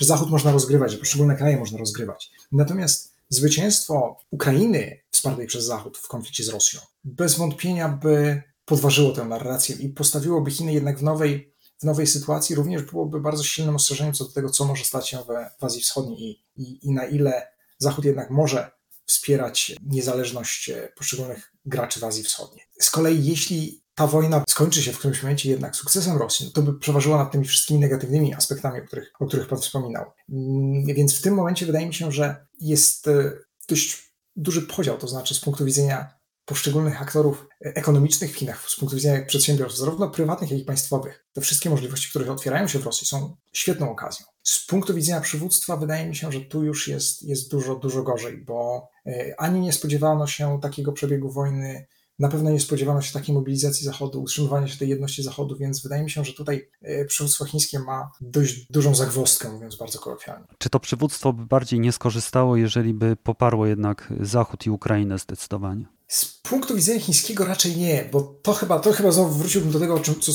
że 0.00 0.06
Zachód 0.06 0.30
można 0.30 0.52
rozgrywać, 0.52 0.92
że 0.92 0.98
poszczególne 0.98 1.36
kraje 1.36 1.56
można 1.56 1.78
rozgrywać. 1.78 2.30
Natomiast 2.52 3.14
zwycięstwo 3.28 4.18
Ukrainy 4.30 5.00
wspartej 5.10 5.46
przez 5.46 5.64
Zachód 5.64 5.98
w 5.98 6.08
konflikcie 6.08 6.44
z 6.44 6.48
Rosją 6.48 6.80
bez 7.04 7.34
wątpienia 7.34 7.88
by 7.88 8.42
podważyło 8.64 9.12
tę 9.12 9.24
narrację 9.24 9.76
i 9.76 9.88
postawiłoby 9.88 10.50
Chiny 10.50 10.72
jednak 10.72 10.98
w 10.98 11.02
nowej 11.02 11.54
w 11.80 11.84
nowej 11.84 12.06
sytuacji 12.06 12.56
również 12.56 12.82
byłoby 12.82 13.20
bardzo 13.20 13.44
silnym 13.44 13.76
ostrzeżeniem 13.76 14.14
co 14.14 14.24
do 14.24 14.32
tego, 14.32 14.50
co 14.50 14.64
może 14.64 14.84
stać 14.84 15.08
się 15.08 15.18
w, 15.60 15.64
Azji 15.64 15.82
Wschodniej 15.82 16.20
i, 16.20 16.44
i, 16.56 16.86
i 16.86 16.92
na 16.92 17.04
ile 17.04 17.48
Zachód 17.78 18.04
jednak 18.04 18.30
może 18.30 18.70
wspierać 19.06 19.76
niezależność 19.82 20.70
e, 20.70 20.88
poszczególnych 20.96 21.52
graczy 21.64 22.00
w 22.00 22.04
Azji 22.04 22.24
Wschodniej. 22.24 22.66
Z 22.80 22.90
kolei, 22.90 23.24
jeśli 23.24 23.82
ta 23.94 24.06
wojna 24.06 24.44
skończy 24.48 24.82
się 24.82 24.92
w 24.92 24.98
którymś 24.98 25.22
momencie 25.22 25.50
jednak 25.50 25.76
sukcesem 25.76 26.16
Rosji, 26.16 26.46
no 26.46 26.52
to 26.52 26.62
by 26.62 26.78
przeważyła 26.78 27.18
nad 27.18 27.32
tymi 27.32 27.44
wszystkimi 27.44 27.80
negatywnymi 27.80 28.34
aspektami, 28.34 28.80
o 28.80 28.84
których, 28.84 29.12
o 29.20 29.26
których 29.26 29.48
Pan 29.48 29.58
wspominał. 29.58 30.04
Mm, 30.28 30.84
więc 30.84 31.18
w 31.18 31.22
tym 31.22 31.34
momencie 31.34 31.66
wydaje 31.66 31.86
mi 31.86 31.94
się, 31.94 32.12
że 32.12 32.46
jest 32.60 33.08
e, 33.08 33.32
dość 33.68 34.12
duży 34.36 34.62
podział, 34.62 34.98
to 34.98 35.08
znaczy 35.08 35.34
z 35.34 35.40
punktu 35.40 35.64
widzenia 35.64 36.19
poszczególnych 36.50 37.02
aktorów 37.02 37.46
ekonomicznych 37.60 38.32
w 38.32 38.36
Chinach 38.36 38.70
z 38.70 38.76
punktu 38.76 38.96
widzenia 38.96 39.26
przedsiębiorstw, 39.26 39.78
zarówno 39.78 40.10
prywatnych, 40.10 40.50
jak 40.50 40.60
i 40.60 40.64
państwowych. 40.64 41.26
Te 41.32 41.40
wszystkie 41.40 41.70
możliwości, 41.70 42.10
które 42.10 42.32
otwierają 42.32 42.68
się 42.68 42.78
w 42.78 42.84
Rosji, 42.84 43.06
są 43.06 43.36
świetną 43.52 43.90
okazją. 43.90 44.26
Z 44.42 44.66
punktu 44.66 44.94
widzenia 44.94 45.20
przywództwa, 45.20 45.76
wydaje 45.76 46.08
mi 46.08 46.16
się, 46.16 46.32
że 46.32 46.40
tu 46.40 46.64
już 46.64 46.88
jest, 46.88 47.22
jest 47.22 47.50
dużo, 47.50 47.74
dużo 47.74 48.02
gorzej, 48.02 48.44
bo 48.44 48.88
e, 49.06 49.34
ani 49.38 49.60
nie 49.60 49.72
spodziewano 49.72 50.26
się 50.26 50.58
takiego 50.62 50.92
przebiegu 50.92 51.30
wojny, 51.30 51.86
na 52.18 52.28
pewno 52.28 52.50
nie 52.50 52.60
spodziewano 52.60 53.02
się 53.02 53.12
takiej 53.12 53.34
mobilizacji 53.34 53.84
Zachodu, 53.84 54.22
utrzymywania 54.22 54.68
się 54.68 54.78
tej 54.78 54.88
jedności 54.88 55.22
Zachodu, 55.22 55.56
więc 55.56 55.82
wydaje 55.82 56.02
mi 56.02 56.10
się, 56.10 56.24
że 56.24 56.32
tutaj 56.32 56.68
e, 56.82 57.04
przywództwo 57.04 57.44
chińskie 57.44 57.78
ma 57.78 58.10
dość 58.20 58.66
dużą 58.70 58.94
zagwozdkę, 58.94 59.52
mówiąc 59.52 59.76
bardzo 59.76 59.98
kolokwialnie. 59.98 60.46
Czy 60.58 60.70
to 60.70 60.80
przywództwo 60.80 61.32
by 61.32 61.46
bardziej 61.46 61.80
nie 61.80 61.92
skorzystało, 61.92 62.56
jeżeli 62.56 62.94
by 62.94 63.16
poparło 63.16 63.66
jednak 63.66 64.12
Zachód 64.20 64.66
i 64.66 64.70
Ukrainę 64.70 65.18
zdecydowanie? 65.18 65.99
Z 66.10 66.40
punktu 66.42 66.74
widzenia 66.74 67.00
chińskiego 67.00 67.44
raczej 67.44 67.76
nie, 67.76 68.08
bo 68.12 68.22
to 68.42 68.52
chyba, 68.52 68.80
to 68.80 68.92
chyba 68.92 69.12
znowu 69.12 69.34
wróciłbym 69.34 69.72
do 69.72 69.80
tego, 69.80 69.94
o 69.94 70.00
czym, 70.00 70.20
co, 70.20 70.32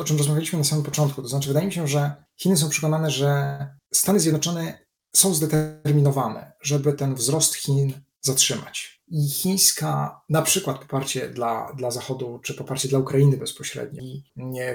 o 0.00 0.04
czym 0.04 0.18
rozmawialiśmy 0.18 0.58
na 0.58 0.64
samym 0.64 0.84
początku. 0.84 1.22
To 1.22 1.28
znaczy, 1.28 1.48
wydaje 1.48 1.66
mi 1.66 1.72
się, 1.72 1.88
że 1.88 2.24
Chiny 2.36 2.56
są 2.56 2.68
przekonane, 2.68 3.10
że 3.10 3.58
Stany 3.94 4.20
Zjednoczone 4.20 4.86
są 5.16 5.34
zdeterminowane, 5.34 6.52
żeby 6.62 6.92
ten 6.92 7.14
wzrost 7.14 7.54
Chin 7.54 7.92
zatrzymać. 8.20 9.00
I 9.08 9.30
chińska, 9.30 10.20
na 10.28 10.42
przykład 10.42 10.78
poparcie 10.78 11.28
dla, 11.28 11.72
dla 11.76 11.90
Zachodu, 11.90 12.40
czy 12.44 12.54
poparcie 12.54 12.88
dla 12.88 12.98
Ukrainy 12.98 13.36
bezpośrednio, 13.36 14.02
i 14.02 14.24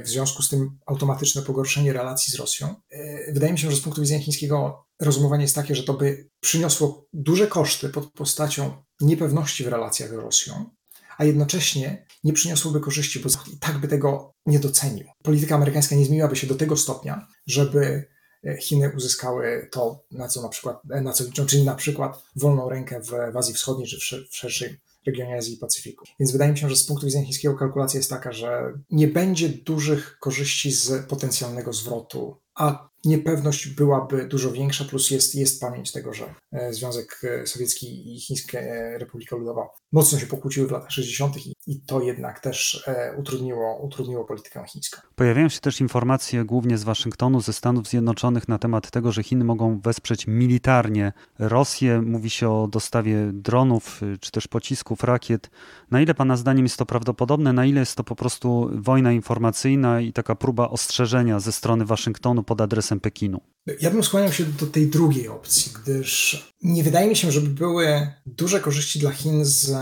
w 0.04 0.08
związku 0.08 0.44
z 0.44 0.50
tym 0.50 0.80
automatyczne 0.86 1.42
pogorszenie 1.42 1.94
relacji 1.94 2.34
z 2.34 2.36
Rosją, 2.36 2.76
yy, 2.92 3.34
wydaje 3.34 3.54
mi 3.54 3.60
się, 3.60 3.72
że 3.72 3.78
z 3.78 3.82
punktu 3.82 4.02
widzenia 4.02 4.24
chińskiego 4.24 4.86
rozumowanie 5.02 5.44
jest 5.44 5.56
takie, 5.56 5.76
że 5.76 5.84
to 5.84 5.94
by 5.94 6.30
przyniosło 6.40 7.08
duże 7.14 7.48
koszty 7.48 7.90
pod 7.90 8.12
postacią 8.12 8.85
niepewności 9.02 9.64
w 9.64 9.68
relacjach 9.68 10.10
z 10.10 10.14
Rosją, 10.14 10.70
a 11.18 11.26
jednocześnie 11.26 12.06
nie 12.24 12.34
przyniosłoby 12.34 12.80
korzyści, 12.80 13.20
bo 13.20 13.30
Zachód 13.30 13.54
i 13.54 13.58
tak 13.58 13.78
by 13.78 13.88
tego 13.88 14.34
nie 14.46 14.60
docenił. 14.60 15.08
Polityka 15.24 15.56
amerykańska 15.56 15.96
nie 15.96 16.06
zmieniłaby 16.06 16.36
się 16.36 16.48
do 16.48 16.56
tego 16.56 16.78
stopnia, 16.78 17.28
żeby 17.48 18.08
e, 18.46 18.58
Chiny 18.58 18.92
uzyskały 18.96 19.70
to, 19.72 20.06
na 20.12 20.28
co 20.28 20.42
na 20.42 20.50
przykład, 20.50 20.82
e, 20.92 21.02
na 21.02 21.14
co 21.14 21.24
liczą, 21.24 21.46
czyli 21.46 21.64
na 21.64 21.76
przykład 21.76 22.24
wolną 22.36 22.70
rękę 22.70 23.02
w, 23.02 23.34
w 23.34 23.38
Azji 23.38 23.54
Wschodniej 23.54 23.88
czy 23.88 24.26
w 24.32 24.36
szerszym 24.36 24.78
regionie 25.06 25.38
Azji 25.38 25.54
i 25.54 25.58
Pacyfiku. 25.58 26.06
Więc 26.20 26.32
wydaje 26.32 26.52
mi 26.52 26.58
się, 26.58 26.70
że 26.70 26.76
z 26.76 26.86
punktu 26.86 27.06
widzenia 27.06 27.26
chińskiego 27.26 27.56
kalkulacja 27.56 27.98
jest 27.98 28.10
taka, 28.10 28.32
że 28.32 28.74
nie 28.92 29.08
będzie 29.08 29.50
dużych 29.50 30.18
korzyści 30.20 30.72
z 30.72 31.06
potencjalnego 31.06 31.74
zwrotu, 31.74 32.38
a 32.56 32.90
niepewność 33.06 33.68
byłaby 33.68 34.28
dużo 34.28 34.52
większa, 34.52 34.86
plus 34.86 35.12
jest, 35.12 35.36
jest 35.36 35.62
pamięć 35.62 35.92
tego, 35.92 36.14
że 36.14 36.36
e, 36.52 36.74
Związek 36.74 37.22
Sowiecki 37.46 38.16
i 38.16 38.20
Chińska 38.20 38.60
Republika 38.98 39.36
Ludowa 39.36 39.70
mocno 39.92 40.20
się 40.20 40.26
pokłóciły 40.26 40.68
w 40.68 40.72
latach 40.72 40.92
60. 40.92 41.48
i, 41.48 41.56
i 41.68 41.82
to 41.82 42.02
jednak 42.02 42.40
też 42.40 42.90
utrudniło, 43.18 43.80
utrudniło 43.82 44.26
politykę 44.26 44.66
chińską. 44.68 45.02
Pojawiają 45.16 45.50
się 45.50 45.60
też 45.60 45.82
informacje 45.82 46.46
głównie 46.46 46.78
z 46.78 46.84
Waszyngtonu, 46.84 47.42
ze 47.42 47.54
Stanów 47.54 47.88
Zjednoczonych 47.88 48.48
na 48.48 48.58
temat 48.58 48.92
tego, 48.92 49.12
że 49.12 49.24
Chiny 49.24 49.46
mogą 49.46 49.80
wesprzeć 49.80 50.28
militarnie 50.28 51.14
Rosję. 51.40 52.02
Mówi 52.02 52.30
się 52.30 52.50
o 52.50 52.68
dostawie 52.68 53.32
dronów 53.34 54.02
czy 54.20 54.32
też 54.32 54.48
pocisków, 54.48 55.04
rakiet. 55.04 55.50
Na 55.92 56.02
ile 56.02 56.14
Pana 56.14 56.38
zdaniem 56.38 56.66
jest 56.66 56.78
to 56.78 56.86
prawdopodobne, 56.86 57.54
na 57.54 57.66
ile 57.66 57.80
jest 57.80 57.96
to 57.96 58.04
po 58.04 58.16
prostu 58.16 58.70
wojna 58.74 59.12
informacyjna 59.12 60.02
i 60.02 60.14
taka 60.14 60.36
próba 60.36 60.70
ostrzeżenia 60.70 61.40
ze 61.40 61.52
strony 61.52 61.86
Waszyngtonu 61.86 62.44
pod 62.44 62.62
adresem 62.62 62.95
Pekinu? 63.00 63.42
Ja 63.82 63.92
bym 63.92 64.04
skłaniał 64.04 64.34
się 64.34 64.46
do 64.46 64.68
tej 64.68 64.88
drugiej 64.88 65.28
opcji, 65.28 65.72
gdyż 65.84 66.44
nie 66.62 66.84
wydaje 66.84 67.10
mi 67.10 67.16
się, 67.16 67.32
żeby 67.32 67.50
były 67.50 68.08
duże 68.26 68.60
korzyści 68.60 69.00
dla 69.00 69.12
Chin 69.12 69.46
z 69.46 69.74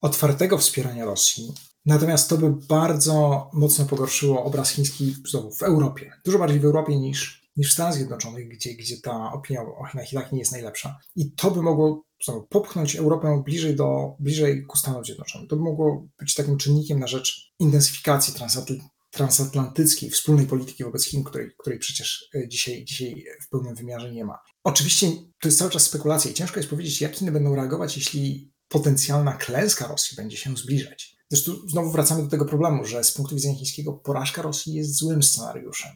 otwartego 0.00 0.58
wspierania 0.58 1.04
Rosji. 1.04 1.52
Natomiast 1.86 2.28
to 2.28 2.38
by 2.38 2.50
bardzo 2.68 3.50
mocno 3.52 3.84
pogorszyło 3.84 4.44
obraz 4.44 4.70
chiński 4.70 5.16
znowu 5.28 5.50
w 5.50 5.62
Europie. 5.62 6.12
Dużo 6.24 6.38
bardziej 6.38 6.60
w 6.60 6.64
Europie 6.64 6.98
niż 6.98 7.44
niż 7.56 7.70
w 7.70 7.72
Stanach 7.72 7.94
Zjednoczonych, 7.94 8.48
gdzie, 8.48 8.74
gdzie 8.74 8.96
ta 9.00 9.32
opinia 9.32 9.62
o 9.62 9.84
Chinach 9.84 10.06
tak 10.14 10.32
nie 10.32 10.38
jest 10.38 10.52
najlepsza. 10.52 10.98
I 11.16 11.32
to 11.32 11.50
by 11.50 11.62
mogło 11.62 12.04
popchnąć 12.48 12.96
Europę 12.96 13.42
bliżej, 13.44 13.76
do, 13.76 14.16
bliżej 14.20 14.66
ku 14.66 14.78
Stanom 14.78 15.04
Zjednoczonym. 15.04 15.48
To 15.48 15.56
by 15.56 15.62
mogło 15.62 16.06
być 16.18 16.34
takim 16.34 16.56
czynnikiem 16.56 17.00
na 17.00 17.06
rzecz 17.06 17.52
intensyfikacji 17.58 18.34
transatl 18.34 18.74
transatlantyckiej, 19.14 20.10
wspólnej 20.10 20.46
polityki 20.46 20.84
wobec 20.84 21.04
Chin, 21.04 21.24
której, 21.24 21.50
której 21.58 21.78
przecież 21.78 22.28
e, 22.34 22.48
dzisiaj, 22.48 22.84
dzisiaj 22.84 23.24
w 23.46 23.48
pełnym 23.48 23.74
wymiarze 23.74 24.12
nie 24.12 24.24
ma. 24.24 24.38
Oczywiście 24.64 25.10
to 25.40 25.48
jest 25.48 25.58
cały 25.58 25.70
czas 25.70 25.82
spekulacja 25.82 26.30
i 26.30 26.34
ciężko 26.34 26.60
jest 26.60 26.70
powiedzieć, 26.70 27.00
jak 27.00 27.14
Chiny 27.16 27.32
będą 27.32 27.54
reagować, 27.54 27.96
jeśli 27.96 28.52
potencjalna 28.68 29.32
klęska 29.32 29.86
Rosji 29.86 30.16
będzie 30.16 30.36
się 30.36 30.56
zbliżać. 30.56 31.16
Zresztą 31.30 31.52
znowu 31.68 31.90
wracamy 31.90 32.22
do 32.22 32.28
tego 32.28 32.44
problemu, 32.44 32.84
że 32.84 33.04
z 33.04 33.12
punktu 33.12 33.34
widzenia 33.34 33.54
chińskiego 33.54 33.92
porażka 33.92 34.42
Rosji 34.42 34.74
jest 34.74 34.96
złym 34.96 35.22
scenariuszem 35.22 35.90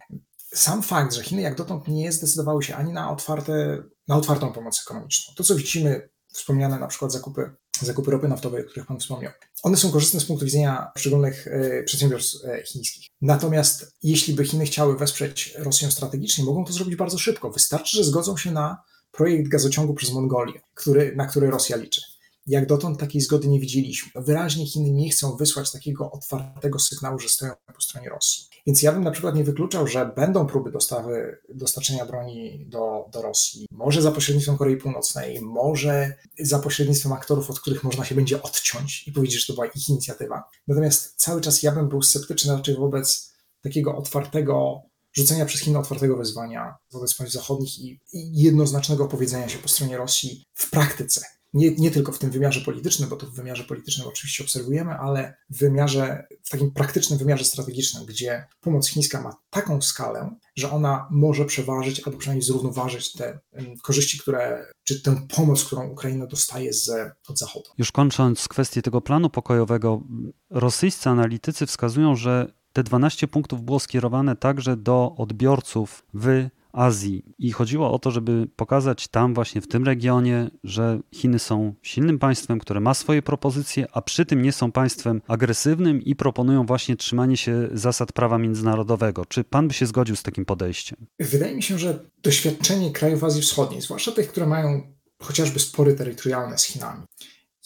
sam 0.54 0.82
fakt, 0.82 1.14
że 1.14 1.22
Chiny 1.22 1.42
jak 1.42 1.56
dotąd 1.56 1.88
nie 1.88 2.12
zdecydowały 2.12 2.62
się 2.62 2.76
ani 2.76 2.92
na, 2.92 3.10
otwarte, 3.10 3.82
na 4.08 4.16
otwartą 4.16 4.52
pomoc 4.52 4.82
ekonomiczną, 4.82 5.34
to 5.36 5.44
co 5.44 5.54
widzimy, 5.54 6.08
wspomniane 6.32 6.78
na 6.78 6.86
przykład 6.86 7.12
zakupy, 7.12 7.54
zakupy 7.86 8.10
ropy 8.10 8.28
naftowej, 8.28 8.62
o 8.62 8.68
których 8.68 8.86
Pan 8.86 9.00
wspomniał, 9.00 9.32
one 9.62 9.76
są 9.76 9.90
korzystne 9.90 10.20
z 10.20 10.24
punktu 10.24 10.44
widzenia 10.46 10.90
poszczególnych 10.94 11.46
e, 11.46 11.82
przedsiębiorstw 11.82 12.44
e, 12.44 12.62
chińskich. 12.62 13.06
Natomiast 13.20 13.92
jeśli 14.02 14.34
by 14.34 14.44
Chiny 14.44 14.66
chciały 14.66 14.98
wesprzeć 14.98 15.54
Rosję 15.58 15.90
strategicznie, 15.90 16.44
mogą 16.44 16.64
to 16.64 16.72
zrobić 16.72 16.96
bardzo 16.96 17.18
szybko. 17.18 17.50
Wystarczy, 17.50 17.96
że 17.96 18.04
zgodzą 18.04 18.36
się 18.36 18.50
na 18.50 18.82
projekt 19.12 19.48
gazociągu 19.48 19.94
przez 19.94 20.12
Mongolię, 20.12 20.60
który, 20.74 21.16
na 21.16 21.26
który 21.26 21.50
Rosja 21.50 21.76
liczy. 21.76 22.00
Jak 22.46 22.66
dotąd 22.66 23.00
takiej 23.00 23.20
zgody 23.20 23.48
nie 23.48 23.60
widzieliśmy. 23.60 24.22
Wyraźnie 24.22 24.66
Chiny 24.66 24.90
nie 24.90 25.10
chcą 25.10 25.36
wysłać 25.36 25.72
takiego 25.72 26.10
otwartego 26.10 26.78
sygnału, 26.78 27.18
że 27.18 27.28
stoją 27.28 27.52
po 27.74 27.80
stronie 27.80 28.08
Rosji. 28.08 28.44
Więc 28.68 28.82
ja 28.82 28.92
bym 28.92 29.04
na 29.04 29.10
przykład 29.10 29.34
nie 29.34 29.44
wykluczał, 29.44 29.86
że 29.86 30.12
będą 30.16 30.46
próby 30.46 30.70
dostawy, 30.70 31.38
dostarczenia 31.54 32.06
broni 32.06 32.66
do, 32.66 33.08
do 33.12 33.22
Rosji. 33.22 33.66
Może 33.70 34.02
za 34.02 34.12
pośrednictwem 34.12 34.56
Korei 34.56 34.76
Północnej, 34.76 35.40
może 35.40 36.14
za 36.38 36.58
pośrednictwem 36.58 37.12
aktorów, 37.12 37.50
od 37.50 37.60
których 37.60 37.84
można 37.84 38.04
się 38.04 38.14
będzie 38.14 38.42
odciąć 38.42 39.08
i 39.08 39.12
powiedzieć, 39.12 39.40
że 39.40 39.46
to 39.46 39.52
była 39.52 39.66
ich 39.66 39.88
inicjatywa. 39.88 40.44
Natomiast 40.66 41.14
cały 41.16 41.40
czas 41.40 41.62
ja 41.62 41.72
bym 41.72 41.88
był 41.88 42.02
sceptyczny 42.02 42.52
raczej 42.52 42.76
wobec 42.76 43.32
takiego 43.62 43.96
otwartego 43.96 44.82
rzucenia 45.12 45.46
przez 45.46 45.60
Chiny 45.60 45.78
otwartego 45.78 46.16
wezwania 46.16 46.76
wobec 46.92 47.14
państw 47.14 47.34
zachodnich 47.34 47.78
i, 47.78 48.00
i 48.12 48.42
jednoznacznego 48.42 49.08
powiedzenia 49.08 49.48
się 49.48 49.58
po 49.58 49.68
stronie 49.68 49.96
Rosji 49.96 50.44
w 50.54 50.70
praktyce 50.70 51.37
nie, 51.52 51.70
nie 51.70 51.90
tylko 51.90 52.12
w 52.12 52.18
tym 52.18 52.30
wymiarze 52.30 52.60
politycznym, 52.60 53.08
bo 53.08 53.16
to 53.16 53.26
w 53.26 53.34
wymiarze 53.34 53.64
politycznym 53.64 54.08
oczywiście 54.08 54.44
obserwujemy, 54.44 54.92
ale 54.92 55.36
w 55.50 55.58
wymiarze, 55.58 56.26
w 56.44 56.50
takim 56.50 56.70
praktycznym 56.70 57.18
wymiarze 57.18 57.44
strategicznym, 57.44 58.06
gdzie 58.06 58.46
pomoc 58.60 58.88
chińska 58.88 59.20
ma 59.20 59.36
taką 59.50 59.82
skalę, 59.82 60.36
że 60.56 60.70
ona 60.70 61.08
może 61.10 61.44
przeważyć 61.44 62.02
albo 62.06 62.18
przynajmniej 62.18 62.46
zrównoważyć 62.46 63.12
te 63.12 63.38
korzyści, 63.82 64.18
które, 64.18 64.66
czy 64.84 65.02
tę 65.02 65.26
pomoc, 65.36 65.64
którą 65.64 65.88
Ukraina 65.88 66.26
dostaje 66.26 66.72
z, 66.72 66.90
od 67.28 67.38
Zachodu. 67.38 67.70
Już 67.78 67.92
kończąc 67.92 68.48
kwestię 68.48 68.82
tego 68.82 69.00
planu 69.00 69.30
pokojowego, 69.30 70.02
rosyjscy 70.50 71.08
analitycy 71.08 71.66
wskazują, 71.66 72.16
że 72.16 72.52
te 72.72 72.82
12 72.82 73.28
punktów 73.28 73.62
było 73.62 73.80
skierowane 73.80 74.36
także 74.36 74.76
do 74.76 75.14
odbiorców 75.16 76.04
w 76.14 76.48
Azji. 76.72 77.24
I 77.38 77.52
chodziło 77.52 77.92
o 77.92 77.98
to, 77.98 78.10
żeby 78.10 78.48
pokazać 78.56 79.08
tam, 79.08 79.34
właśnie 79.34 79.60
w 79.60 79.68
tym 79.68 79.84
regionie, 79.84 80.50
że 80.64 81.00
Chiny 81.14 81.38
są 81.38 81.74
silnym 81.82 82.18
państwem, 82.18 82.58
które 82.58 82.80
ma 82.80 82.94
swoje 82.94 83.22
propozycje, 83.22 83.86
a 83.92 84.02
przy 84.02 84.26
tym 84.26 84.42
nie 84.42 84.52
są 84.52 84.72
państwem 84.72 85.22
agresywnym 85.28 86.02
i 86.02 86.16
proponują 86.16 86.66
właśnie 86.66 86.96
trzymanie 86.96 87.36
się 87.36 87.68
zasad 87.72 88.12
prawa 88.12 88.38
międzynarodowego. 88.38 89.26
Czy 89.26 89.44
pan 89.44 89.68
by 89.68 89.74
się 89.74 89.86
zgodził 89.86 90.16
z 90.16 90.22
takim 90.22 90.44
podejściem? 90.44 91.06
Wydaje 91.18 91.56
mi 91.56 91.62
się, 91.62 91.78
że 91.78 91.98
doświadczenie 92.22 92.92
krajów 92.92 93.24
Azji 93.24 93.42
Wschodniej, 93.42 93.82
zwłaszcza 93.82 94.12
tych, 94.12 94.28
które 94.28 94.46
mają 94.46 94.82
chociażby 95.22 95.58
spory 95.60 95.94
terytorialne 95.94 96.58
z 96.58 96.64
Chinami, 96.64 97.02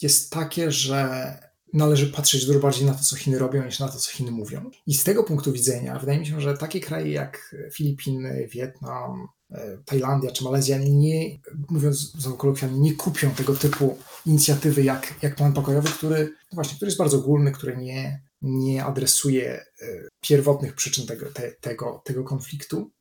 jest 0.01 0.31
takie, 0.31 0.71
że 0.71 1.52
należy 1.73 2.07
patrzeć 2.07 2.45
dużo 2.45 2.59
bardziej 2.59 2.85
na 2.85 2.93
to, 2.93 3.03
co 3.03 3.15
Chiny 3.15 3.39
robią, 3.39 3.65
niż 3.65 3.79
na 3.79 3.87
to, 3.87 3.99
co 3.99 4.11
Chiny 4.11 4.31
mówią. 4.31 4.71
I 4.87 4.93
z 4.93 5.03
tego 5.03 5.23
punktu 5.23 5.51
widzenia 5.51 5.99
wydaje 5.99 6.19
mi 6.19 6.27
się, 6.27 6.41
że 6.41 6.57
takie 6.57 6.79
kraje 6.79 7.11
jak 7.11 7.55
Filipiny, 7.71 8.47
Wietnam, 8.47 9.27
e, 9.51 9.77
Tajlandia 9.85 10.31
czy 10.31 10.43
Malezja 10.43 10.77
nie, 10.77 11.39
mówiąc 11.69 12.13
kolokwialnie, 12.37 12.79
nie 12.79 12.95
kupią 12.95 13.31
tego 13.31 13.55
typu 13.55 13.97
inicjatywy 14.25 14.83
jak, 14.83 15.13
jak 15.21 15.35
plan 15.35 15.53
pokojowy, 15.53 15.89
który, 15.89 16.23
no 16.25 16.55
właśnie, 16.55 16.75
który 16.75 16.89
jest 16.89 16.97
bardzo 16.97 17.17
ogólny, 17.17 17.51
który 17.51 17.77
nie, 17.77 18.21
nie 18.41 18.85
adresuje 18.85 19.51
e, 19.51 19.65
pierwotnych 20.21 20.75
przyczyn 20.75 21.07
tego, 21.07 21.25
te, 21.31 21.51
tego, 21.51 22.01
tego 22.05 22.23
konfliktu. 22.23 22.91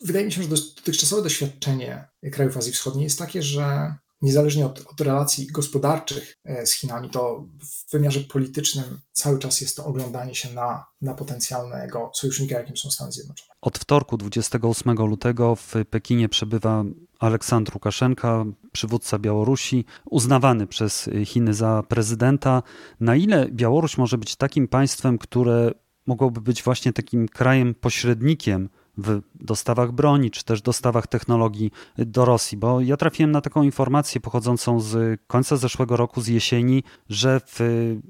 Wydaje 0.00 0.26
mi 0.26 0.32
się, 0.32 0.42
że 0.42 0.48
dotychczasowe 0.48 1.22
doświadczenie 1.22 2.08
krajów 2.32 2.56
Azji 2.56 2.72
Wschodniej 2.72 3.04
jest 3.04 3.18
takie, 3.18 3.42
że 3.42 3.94
niezależnie 4.22 4.66
od, 4.66 4.84
od, 4.86 5.00
relacji 5.00 5.46
gospodarczych 5.46 6.36
e, 6.44 6.66
z 6.66 6.72
Chinami, 6.72 7.10
to 7.10 7.44
w 7.60 7.92
wymiarze 7.92 8.20
politycznym 8.20 9.00
cały 9.12 9.38
czas 9.38 9.60
jest 9.60 9.76
to 9.76 9.84
oglądanie 9.84 10.34
się 10.34 10.52
na, 10.52 10.86
na 11.00 11.14
potencjalnego 11.14 12.10
sojusznika, 12.14 12.58
jakim 12.58 12.76
są 12.76 12.90
Stany 12.90 13.12
Zjednoczone. 13.12 13.48
Od 13.60 13.78
wtorku 13.78 14.16
28 14.16 14.96
lutego 14.96 15.56
w 15.56 15.74
Pekinie 15.90 16.28
przebywa 16.28 16.84
Aleksandr 17.18 17.74
Łukaszenka, 17.74 18.44
przywódca 18.72 19.18
Białorusi, 19.18 19.84
uznawany 20.10 20.66
przez 20.66 21.10
Chiny 21.24 21.54
za 21.54 21.82
prezydenta. 21.88 22.62
Na 23.00 23.16
ile 23.16 23.48
Białoruś 23.50 23.98
może 23.98 24.18
być 24.18 24.36
takim 24.36 24.68
państwem, 24.68 25.18
które 25.18 25.70
mogłoby 26.06 26.40
być 26.40 26.62
właśnie 26.62 26.92
takim 26.92 27.28
krajem 27.28 27.74
pośrednikiem 27.74 28.68
w 28.98 29.20
dostawach 29.34 29.92
broni, 29.92 30.30
czy 30.30 30.44
też 30.44 30.62
dostawach 30.62 31.06
technologii 31.06 31.70
do 31.98 32.24
Rosji, 32.24 32.58
bo 32.58 32.80
ja 32.80 32.96
trafiłem 32.96 33.30
na 33.30 33.40
taką 33.40 33.62
informację 33.62 34.20
pochodzącą 34.20 34.80
z 34.80 35.20
końca 35.26 35.56
zeszłego 35.56 35.96
roku, 35.96 36.20
z 36.20 36.28
jesieni, 36.28 36.82
że 37.08 37.40
w 37.46 37.60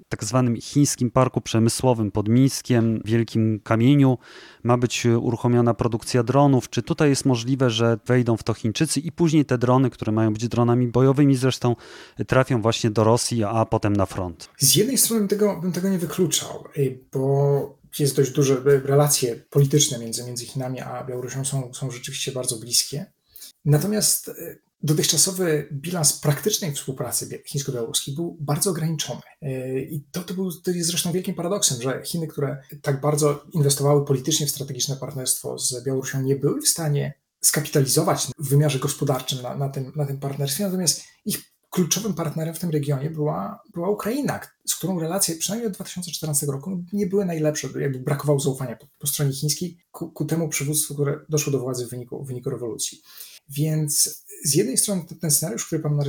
tak 0.09 0.25
zwanym 0.25 0.57
chińskim 0.61 1.11
parku 1.11 1.41
przemysłowym 1.41 2.11
pod 2.11 2.29
Mińskiem, 2.29 3.01
Wielkim 3.05 3.61
Kamieniu, 3.65 4.19
ma 4.63 4.77
być 4.77 5.07
uruchomiona 5.07 5.75
produkcja 5.75 6.23
dronów. 6.23 6.71
Czy 6.71 6.83
tutaj 6.83 7.09
jest 7.09 7.25
możliwe, 7.25 7.71
że 7.71 7.99
wejdą 8.07 8.37
w 8.37 8.43
to 8.43 8.55
Chińczycy 8.55 9.01
i 9.01 9.13
później 9.13 9.45
te 9.45 9.59
drony, 9.59 9.91
które 9.91 10.13
mają 10.13 10.33
być 10.33 10.49
dronami 10.49 10.89
bojowymi 10.89 11.37
zresztą, 11.37 11.77
trafią 12.27 12.63
właśnie 12.63 12.91
do 12.91 13.05
Rosji, 13.05 13.45
a 13.45 13.65
potem 13.65 13.97
na 13.97 14.07
front? 14.07 14.49
Z 14.59 14.77
jednej 14.77 14.99
strony 14.99 15.29
tego, 15.29 15.61
bym 15.61 15.73
tego 15.73 15.89
nie 15.89 15.99
wykluczał, 15.99 16.65
bo 17.13 17.77
jest 17.99 18.17
dość 18.17 18.31
duże, 18.31 18.63
relacje 18.65 19.37
polityczne 19.37 19.99
między, 19.99 20.25
między 20.25 20.47
Chinami 20.47 20.81
a 20.81 21.05
Białorusią 21.05 21.45
są, 21.45 21.75
są 21.75 21.91
rzeczywiście 21.91 22.33
bardzo 22.33 22.57
bliskie. 22.57 23.07
Natomiast 23.65 24.29
e, 24.29 24.33
dotychczasowy 24.83 25.69
bilans 25.73 26.13
praktycznej 26.13 26.73
współpracy 26.73 27.43
chińsko-białoruskiej 27.47 28.15
był 28.15 28.37
bardzo 28.41 28.71
ograniczony. 28.71 29.21
E, 29.43 29.81
I 29.81 30.05
to, 30.13 30.23
to, 30.23 30.35
był, 30.35 30.53
to 30.53 30.71
jest 30.71 30.89
zresztą 30.89 31.13
wielkim 31.13 31.35
paradoksem, 31.35 31.83
że 31.83 32.03
Chiny, 32.05 32.27
które 32.27 32.63
tak 32.83 33.01
bardzo 33.01 33.45
inwestowały 33.53 34.05
politycznie 34.05 34.47
w 34.47 34.51
strategiczne 34.51 34.97
partnerstwo 34.97 35.59
z 35.59 35.85
Białorusią, 35.85 36.23
nie 36.23 36.37
były 36.37 36.61
w 36.61 36.69
stanie 36.69 37.15
skapitalizować 37.41 38.27
w 38.39 38.49
wymiarze 38.49 38.79
gospodarczym 38.79 39.43
na, 39.43 39.57
na, 39.57 39.69
tym, 39.69 39.93
na 39.97 40.07
tym 40.07 40.19
partnerstwie, 40.19 40.65
natomiast 40.65 41.03
ich 41.25 41.56
kluczowym 41.77 42.15
partnerem 42.15 42.55
w 42.55 42.59
tym 42.59 42.71
regionie 42.71 43.11
była, 43.11 43.63
była 43.75 43.91
Ukraina, 43.91 44.41
z 44.67 44.75
którą 44.75 45.01
relacje 45.01 45.35
przynajmniej 45.35 45.67
od 45.67 45.75
2014 45.75 46.47
roku 46.47 46.85
nie 46.93 47.07
były 47.07 47.25
najlepsze, 47.25 47.69
jakby 47.81 47.99
brakowało 47.99 48.41
zaufania 48.41 48.77
po, 48.77 48.87
po 48.99 49.07
stronie 49.07 49.33
chińskiej 49.33 49.79
ku, 49.91 50.11
ku, 50.11 50.25
temu 50.25 50.49
przywództwu, 50.49 50.95
które 50.95 51.21
doszło 51.29 51.53
do 51.53 51.59
władzy 51.59 51.87
w 51.87 51.91
wyniku, 51.91 52.25
w 52.25 52.27
wyniku 52.27 52.51
rewolucji. 52.51 53.03
Więc 53.49 54.25
z 54.45 54.55
jednej 54.55 54.79
strony 54.79 55.05
ten 55.21 55.31
scenariusz, 55.31 55.67
który 55.67 55.83
pan 55.83 56.01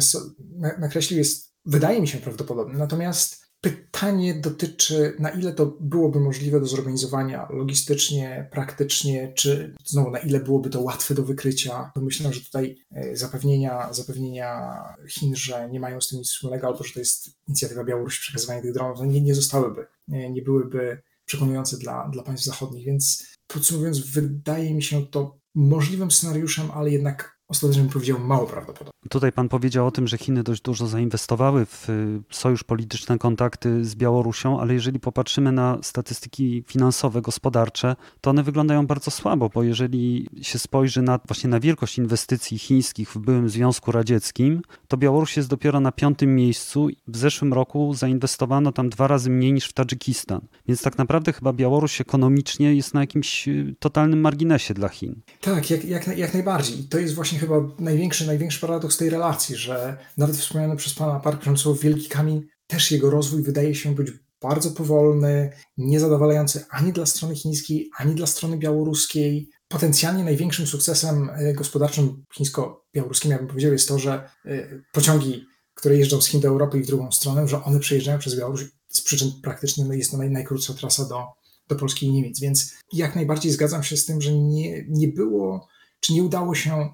nakreślił 0.79 1.19
jest, 1.19 1.53
wydaje 1.65 2.01
mi 2.01 2.07
się 2.07 2.17
prawdopodobny, 2.17 2.79
natomiast 2.79 3.46
Pytanie 3.67 4.33
dotyczy, 4.33 5.13
na 5.19 5.29
ile 5.29 5.53
to 5.53 5.65
byłoby 5.79 6.19
możliwe 6.19 6.59
do 6.59 6.65
zorganizowania 6.65 7.47
logistycznie, 7.49 8.49
praktycznie, 8.51 9.33
czy 9.33 9.75
znowu 9.85 10.11
na 10.11 10.19
ile 10.19 10.39
byłoby 10.39 10.69
to 10.69 10.81
łatwe 10.81 11.15
do 11.15 11.23
wykrycia. 11.23 11.91
Myślę, 11.95 12.33
że 12.33 12.41
tutaj 12.41 12.77
e, 12.91 13.15
zapewnienia, 13.15 13.93
zapewnienia 13.93 14.79
Chin, 15.09 15.35
że 15.35 15.69
nie 15.71 15.79
mają 15.79 16.01
z 16.01 16.07
tym 16.07 16.19
nic 16.19 16.29
wspólnego, 16.29 16.67
albo 16.67 16.83
że 16.83 16.93
to 16.93 16.99
jest 16.99 17.29
inicjatywa 17.47 17.83
Białorusi 17.83 18.21
przekazywania 18.21 18.61
tych 18.61 18.73
dronów, 18.73 18.99
no 18.99 19.05
nie, 19.05 19.21
nie 19.21 19.35
zostałyby, 19.35 19.87
nie, 20.07 20.29
nie 20.29 20.41
byłyby 20.41 21.01
przekonujące 21.25 21.77
dla, 21.77 22.09
dla 22.13 22.23
państw 22.23 22.45
zachodnich. 22.45 22.85
Więc 22.85 23.27
podsumowując, 23.47 23.99
wydaje 23.99 24.73
mi 24.73 24.83
się 24.83 25.07
to 25.07 25.39
możliwym 25.55 26.11
scenariuszem, 26.11 26.71
ale 26.71 26.91
jednak 26.91 27.36
ostatecznie 27.47 27.81
bym 27.81 27.91
powiedział 27.91 28.19
mało 28.19 28.47
prawdopodobne. 28.47 28.91
Tutaj 29.09 29.31
pan 29.31 29.49
powiedział 29.49 29.87
o 29.87 29.91
tym, 29.91 30.07
że 30.07 30.17
Chiny 30.17 30.43
dość 30.43 30.61
dużo 30.61 30.87
zainwestowały 30.87 31.65
w 31.65 31.89
y, 31.89 32.19
sojusz 32.31 32.63
polityczne, 32.63 33.17
kontakty 33.17 33.85
z 33.85 33.95
Białorusią, 33.95 34.59
ale 34.59 34.73
jeżeli 34.73 34.99
popatrzymy 34.99 35.51
na 35.51 35.77
statystyki 35.81 36.63
finansowe, 36.67 37.21
gospodarcze, 37.21 37.95
to 38.21 38.29
one 38.29 38.43
wyglądają 38.43 38.87
bardzo 38.87 39.11
słabo, 39.11 39.49
bo 39.49 39.63
jeżeli 39.63 40.27
się 40.41 40.59
spojrzy 40.59 41.01
na 41.01 41.19
właśnie 41.27 41.49
na 41.49 41.59
wielkość 41.59 41.97
inwestycji 41.97 42.59
chińskich 42.59 43.09
w 43.09 43.17
byłym 43.17 43.49
Związku 43.49 43.91
Radzieckim, 43.91 44.61
to 44.87 44.97
Białoruś 44.97 45.37
jest 45.37 45.49
dopiero 45.49 45.79
na 45.79 45.91
piątym 45.91 46.35
miejscu. 46.35 46.87
W 47.07 47.17
zeszłym 47.17 47.53
roku 47.53 47.93
zainwestowano 47.93 48.71
tam 48.71 48.89
dwa 48.89 49.07
razy 49.07 49.29
mniej 49.29 49.53
niż 49.53 49.65
w 49.65 49.73
Tadżykistan. 49.73 50.41
Więc 50.67 50.81
tak 50.81 50.97
naprawdę 50.97 51.33
chyba 51.33 51.53
Białoruś 51.53 52.01
ekonomicznie 52.01 52.75
jest 52.75 52.93
na 52.93 53.01
jakimś 53.01 53.47
y, 53.47 53.75
totalnym 53.79 54.21
marginesie 54.21 54.73
dla 54.73 54.89
Chin. 54.89 55.21
Tak, 55.41 55.69
jak, 55.69 55.85
jak, 55.85 56.17
jak 56.17 56.33
najbardziej. 56.33 56.83
To 56.83 56.97
jest 56.97 57.15
właśnie 57.15 57.36
chyba 57.37 57.55
największy, 57.79 58.27
największy 58.27 58.59
paradoks 58.59 58.97
tej 58.97 59.09
relacji, 59.09 59.55
że 59.55 59.97
nawet 60.17 60.37
wspomniany 60.37 60.75
przez 60.75 60.93
pana 60.93 61.19
Park 61.19 61.41
przemysłowy 61.41 61.79
Wielki 61.79 62.09
Kamień, 62.09 62.47
też 62.67 62.91
jego 62.91 63.09
rozwój 63.09 63.43
wydaje 63.43 63.75
się 63.75 63.95
być 63.95 64.11
bardzo 64.41 64.71
powolny, 64.71 65.51
niezadowalający 65.77 66.65
ani 66.69 66.93
dla 66.93 67.05
strony 67.05 67.35
chińskiej, 67.35 67.89
ani 67.97 68.15
dla 68.15 68.27
strony 68.27 68.57
białoruskiej. 68.57 69.49
Potencjalnie 69.67 70.23
największym 70.23 70.67
sukcesem 70.67 71.29
e, 71.29 71.53
gospodarczym 71.53 72.23
chińsko-białoruskim, 72.33 73.31
ja 73.31 73.37
bym 73.37 73.47
powiedział, 73.47 73.71
jest 73.71 73.87
to, 73.87 73.99
że 73.99 74.29
e, 74.45 74.81
pociągi, 74.91 75.45
które 75.73 75.97
jeżdżą 75.97 76.21
z 76.21 76.27
Chin 76.27 76.41
do 76.41 76.47
Europy 76.47 76.79
i 76.79 76.83
w 76.83 76.87
drugą 76.87 77.11
stronę, 77.11 77.47
że 77.47 77.63
one 77.63 77.79
przejeżdżają 77.79 78.19
przez 78.19 78.37
Białoruś 78.39 78.65
z 78.89 79.01
przyczyn 79.01 79.31
praktycznych, 79.43 79.87
no 79.87 79.93
jest 79.93 80.11
to 80.11 80.17
naj, 80.17 80.29
najkrótsza 80.29 80.73
trasa 80.73 81.05
do, 81.05 81.23
do 81.67 81.75
Polski 81.75 82.05
i 82.05 82.11
Niemiec. 82.11 82.39
Więc 82.39 82.73
jak 82.93 83.15
najbardziej 83.15 83.51
zgadzam 83.51 83.83
się 83.83 83.97
z 83.97 84.05
tym, 84.05 84.21
że 84.21 84.33
nie, 84.33 84.85
nie 84.89 85.07
było, 85.07 85.67
czy 85.99 86.13
nie 86.13 86.23
udało 86.23 86.55
się 86.55 86.93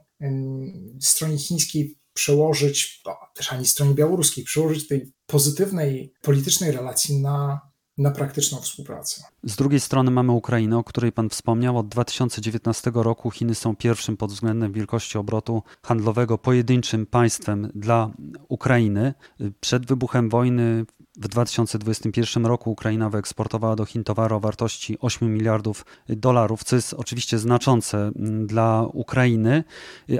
stronie 1.01 1.37
chińskiej 1.37 1.97
przełożyć, 2.13 3.03
też 3.35 3.53
ani 3.53 3.65
stronie 3.65 3.93
białoruskiej, 3.93 4.43
przełożyć 4.43 4.87
tej 4.87 5.11
pozytywnej 5.25 6.13
politycznej 6.21 6.71
relacji 6.71 7.21
na, 7.21 7.61
na 7.97 8.11
praktyczną 8.11 8.61
współpracę. 8.61 9.23
Z 9.43 9.55
drugiej 9.55 9.79
strony 9.79 10.11
mamy 10.11 10.31
Ukrainę, 10.31 10.77
o 10.77 10.83
której 10.83 11.11
Pan 11.11 11.29
wspomniał. 11.29 11.77
Od 11.77 11.87
2019 11.87 12.91
roku 12.95 13.31
Chiny 13.31 13.55
są 13.55 13.75
pierwszym 13.75 14.17
pod 14.17 14.31
względem 14.31 14.73
wielkości 14.73 15.17
obrotu 15.17 15.63
handlowego 15.83 16.37
pojedynczym 16.37 17.05
państwem 17.05 17.71
dla 17.75 18.11
Ukrainy. 18.47 19.13
Przed 19.59 19.85
wybuchem 19.85 20.29
wojny 20.29 20.85
w 21.15 21.27
2021 21.27 22.45
roku 22.45 22.71
Ukraina 22.71 23.09
wyeksportowała 23.09 23.75
do 23.75 23.85
Chin 23.85 24.03
towary 24.03 24.35
o 24.35 24.39
wartości 24.39 24.97
8 24.99 25.33
miliardów 25.33 25.85
dolarów, 26.09 26.63
co 26.63 26.75
jest 26.75 26.93
oczywiście 26.93 27.39
znaczące 27.39 27.97
mm, 27.97 28.47
dla 28.47 28.87
Ukrainy, 28.93 29.63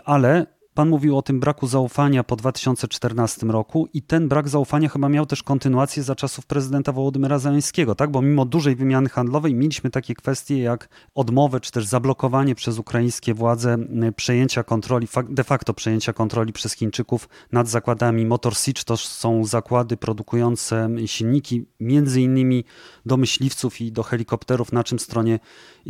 ale 0.05 0.45
Pan 0.74 0.89
mówił 0.89 1.18
o 1.18 1.22
tym 1.22 1.39
braku 1.39 1.68
zaufania 1.68 2.24
po 2.24 2.36
2014 2.36 3.46
roku 3.46 3.88
i 3.94 4.01
ten 4.01 4.27
brak 4.27 4.50
zaufania 4.50 4.89
chyba 4.89 5.10
miał 5.10 5.25
też 5.25 5.44
kontynuację 5.44 6.03
za 6.03 6.15
czasów 6.15 6.46
prezydenta 6.46 6.92
Wołodymyra 6.92 7.39
Zeleńskiego, 7.39 7.96
tak? 7.96 8.12
Bo 8.12 8.22
mimo 8.22 8.46
dużej 8.46 8.75
wymiany 8.75 9.10
handlowej 9.10 9.56
mieliśmy 9.56 9.89
takie 9.89 10.15
kwestie 10.15 10.60
jak 10.60 10.89
odmowę 11.15 11.60
czy 11.60 11.72
też 11.72 11.86
zablokowanie 11.86 12.56
przez 12.56 12.80
ukraińskie 12.80 13.34
władze 13.34 13.77
przejęcia 14.15 14.63
kontroli, 14.63 15.08
de 15.30 15.44
facto 15.44 15.74
przejęcia 15.74 16.13
kontroli 16.13 16.53
przez 16.53 16.74
Chińczyków 16.74 17.30
nad 17.51 17.68
zakładami 17.68 18.25
Motor 18.25 18.58
Siege. 18.58 18.84
To 18.86 18.98
są 18.98 19.46
zakłady 19.46 19.97
produkujące 19.97 20.89
silniki 21.06 21.65
między 21.80 22.21
innymi 22.21 22.63
do 23.06 23.17
myśliwców 23.17 23.82
i 23.82 23.91
do 23.91 24.04
helikopterów, 24.04 24.71
na 24.71 24.84
czym 24.84 25.00
stronie 25.00 25.39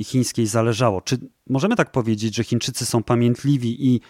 chińskiej 0.03 0.47
zależało. 0.47 1.01
Czy 1.01 1.17
możemy 1.49 1.75
tak 1.75 1.91
powiedzieć, 1.91 2.36
że 2.36 2.43
Chińczycy 2.43 2.86
są 2.86 3.03
pamiętliwi 3.03 3.88
i 3.88 4.01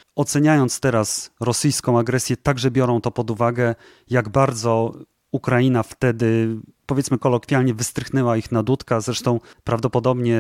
oceniając 0.63 0.79
teraz 0.79 1.31
rosyjską 1.39 1.99
agresję, 1.99 2.37
także 2.37 2.71
biorą 2.71 3.01
to 3.01 3.11
pod 3.11 3.31
uwagę, 3.31 3.75
jak 4.09 4.29
bardzo 4.29 4.93
Ukraina 5.31 5.83
wtedy, 5.83 6.57
powiedzmy 6.85 7.17
kolokwialnie, 7.17 7.73
wystrychnęła 7.73 8.37
ich 8.37 8.51
na 8.51 8.63
dudka. 8.63 9.01
Zresztą 9.01 9.39
prawdopodobnie 9.63 10.39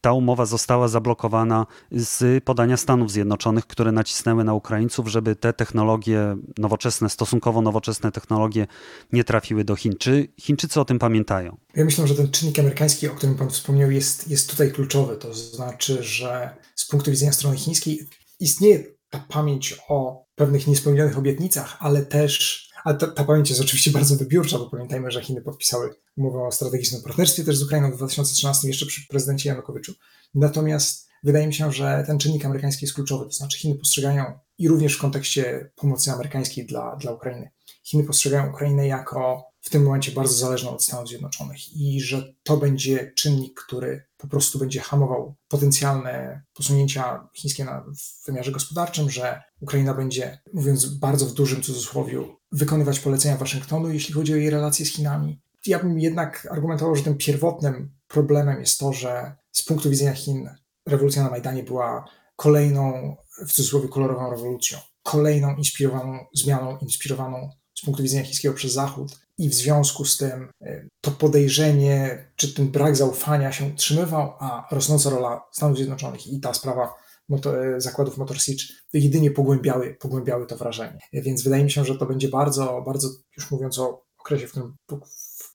ta 0.00 0.12
umowa 0.12 0.46
została 0.46 0.88
zablokowana 0.88 1.66
z 1.92 2.44
podania 2.44 2.76
Stanów 2.76 3.10
Zjednoczonych, 3.10 3.66
które 3.66 3.92
nacisnęły 3.92 4.44
na 4.44 4.54
Ukraińców, 4.54 5.08
żeby 5.08 5.36
te 5.36 5.52
technologie 5.52 6.36
nowoczesne, 6.58 7.10
stosunkowo 7.10 7.62
nowoczesne 7.62 8.12
technologie 8.12 8.66
nie 9.12 9.24
trafiły 9.24 9.64
do 9.64 9.76
Chin. 9.76 9.92
Czy 9.98 10.28
Chińczycy 10.40 10.80
o 10.80 10.84
tym 10.84 10.98
pamiętają? 10.98 11.56
Ja 11.76 11.84
myślę, 11.84 12.06
że 12.06 12.14
ten 12.14 12.30
czynnik 12.30 12.58
amerykański, 12.58 13.08
o 13.08 13.14
którym 13.14 13.34
Pan 13.34 13.50
wspomniał, 13.50 13.90
jest, 13.90 14.28
jest 14.28 14.50
tutaj 14.50 14.72
kluczowy. 14.72 15.16
To 15.16 15.34
znaczy, 15.34 16.02
że 16.02 16.56
z 16.74 16.86
punktu 16.86 17.10
widzenia 17.10 17.32
strony 17.32 17.56
chińskiej 17.56 18.06
istnieje 18.40 18.84
ta 19.12 19.24
pamięć 19.28 19.78
o 19.88 20.24
pewnych 20.34 20.66
niespełnionych 20.66 21.18
obietnicach, 21.18 21.76
ale 21.80 22.02
też 22.02 22.68
ale 22.84 22.96
ta, 22.96 23.06
ta, 23.06 23.24
pamięć 23.24 23.50
jest 23.50 23.62
oczywiście 23.62 23.90
bardzo 23.98 24.16
wybiórcza, 24.16 24.58
bo 24.58 24.70
pamiętajmy, 24.70 25.10
że 25.10 25.22
Chiny 25.22 25.42
podpisały 25.42 25.94
umowę 26.16 26.42
o 26.42 26.52
strategicznym 26.52 27.02
partnerstwie 27.02 27.44
też 27.44 27.56
z 27.56 27.62
Ukrainą 27.62 27.92
w 27.92 27.96
2013, 27.96 28.68
jeszcze 28.68 28.86
przy 28.86 29.08
prezydencie 29.08 29.48
Janukowyczu. 29.48 29.92
Natomiast 30.34 31.08
wydaje 31.22 31.46
mi 31.46 31.54
się, 31.54 31.72
że 31.72 32.04
ten 32.06 32.18
czynnik 32.18 32.44
amerykański 32.44 32.84
jest 32.84 32.94
kluczowy, 32.94 33.24
to 33.24 33.32
znaczy 33.32 33.58
Chiny 33.58 33.74
postrzegają 33.74 34.24
i 34.58 34.68
również 34.68 34.96
w 34.96 35.00
kontekście 35.00 35.70
pomocy 35.76 36.10
amerykańskiej 36.10 36.66
dla, 36.66 36.96
dla 36.96 37.12
Ukrainy. 37.12 37.50
Chiny 37.82 38.04
postrzegają 38.04 38.50
Ukrainę 38.50 38.86
jako 38.86 39.52
w 39.60 39.70
tym 39.70 39.82
momencie 39.82 40.12
bardzo 40.12 40.34
zależną 40.34 40.70
od 40.70 40.84
Stanów 40.84 41.08
Zjednoczonych 41.08 41.76
i 41.76 42.00
że 42.00 42.34
to 42.42 42.56
będzie 42.56 43.12
czynnik, 43.16 43.60
który 43.60 44.04
po 44.16 44.28
prostu 44.28 44.58
będzie 44.58 44.80
hamował 44.80 45.34
potencjalne 45.48 46.42
posunięcia 46.54 47.28
chińskie 47.34 47.64
na, 47.64 47.80
w 47.80 48.26
wymiarze 48.26 48.52
gospodarczym, 48.52 49.10
że 49.10 49.42
Ukraina 49.60 49.94
będzie, 49.94 50.38
mówiąc 50.52 50.86
bardzo 50.86 51.26
w 51.26 51.34
dużym 51.34 51.62
cudzysłowie, 51.62 52.18
wykonywać 52.52 53.00
polecenia 53.00 53.36
Waszyngtonu, 53.36 53.92
jeśli 53.92 54.14
chodzi 54.14 54.32
o 54.32 54.36
jej 54.36 54.50
relacje 54.50 54.86
z 54.86 54.92
Chinami. 54.92 55.40
Ja 55.66 55.78
bym 55.78 56.00
jednak 56.00 56.48
argumentował, 56.50 56.96
że 56.96 57.02
tym 57.02 57.16
pierwotnym 57.16 57.94
problemem 58.08 58.60
jest 58.60 58.78
to, 58.78 58.92
że 58.92 59.36
z 59.52 59.64
punktu 59.64 59.90
widzenia 59.90 60.12
Chin 60.12 60.50
rewolucja 60.86 61.22
na 61.22 61.30
Majdanie 61.30 61.62
była 61.62 62.04
kolejną, 62.36 63.16
w 63.46 63.52
cudzysłowie, 63.52 63.88
kolorową 63.88 64.30
rewolucją, 64.30 64.78
kolejną 65.02 65.56
inspirowaną 65.56 66.26
zmianą, 66.34 66.78
inspirowaną 66.78 67.50
z 67.82 67.84
punktu 67.84 68.02
widzenia 68.02 68.24
chińskiego 68.24 68.54
przez 68.54 68.72
Zachód 68.72 69.20
i 69.38 69.48
w 69.48 69.54
związku 69.54 70.04
z 70.04 70.16
tym 70.16 70.50
e, 70.60 70.88
to 71.00 71.10
podejrzenie, 71.10 72.26
czy 72.36 72.54
ten 72.54 72.70
brak 72.70 72.96
zaufania 72.96 73.52
się 73.52 73.64
utrzymywał, 73.64 74.32
a 74.40 74.68
rosnąca 74.70 75.10
rola 75.10 75.44
Stanów 75.52 75.76
Zjednoczonych 75.76 76.26
i 76.26 76.40
ta 76.40 76.54
sprawa 76.54 76.94
motor, 77.28 77.58
e, 77.58 77.80
zakładów 77.80 78.18
Motor 78.18 78.40
Siege 78.40 78.64
jedynie 78.92 79.30
pogłębiały, 79.30 79.96
pogłębiały 80.00 80.46
to 80.46 80.56
wrażenie. 80.56 80.98
Więc 81.12 81.42
wydaje 81.42 81.64
mi 81.64 81.70
się, 81.70 81.84
że 81.84 81.98
to 81.98 82.06
będzie 82.06 82.28
bardzo, 82.28 82.82
bardzo, 82.86 83.08
już 83.36 83.50
mówiąc 83.50 83.78
o 83.78 84.02
okresie, 84.18 84.46
w 84.46 84.50
którym 84.50 84.76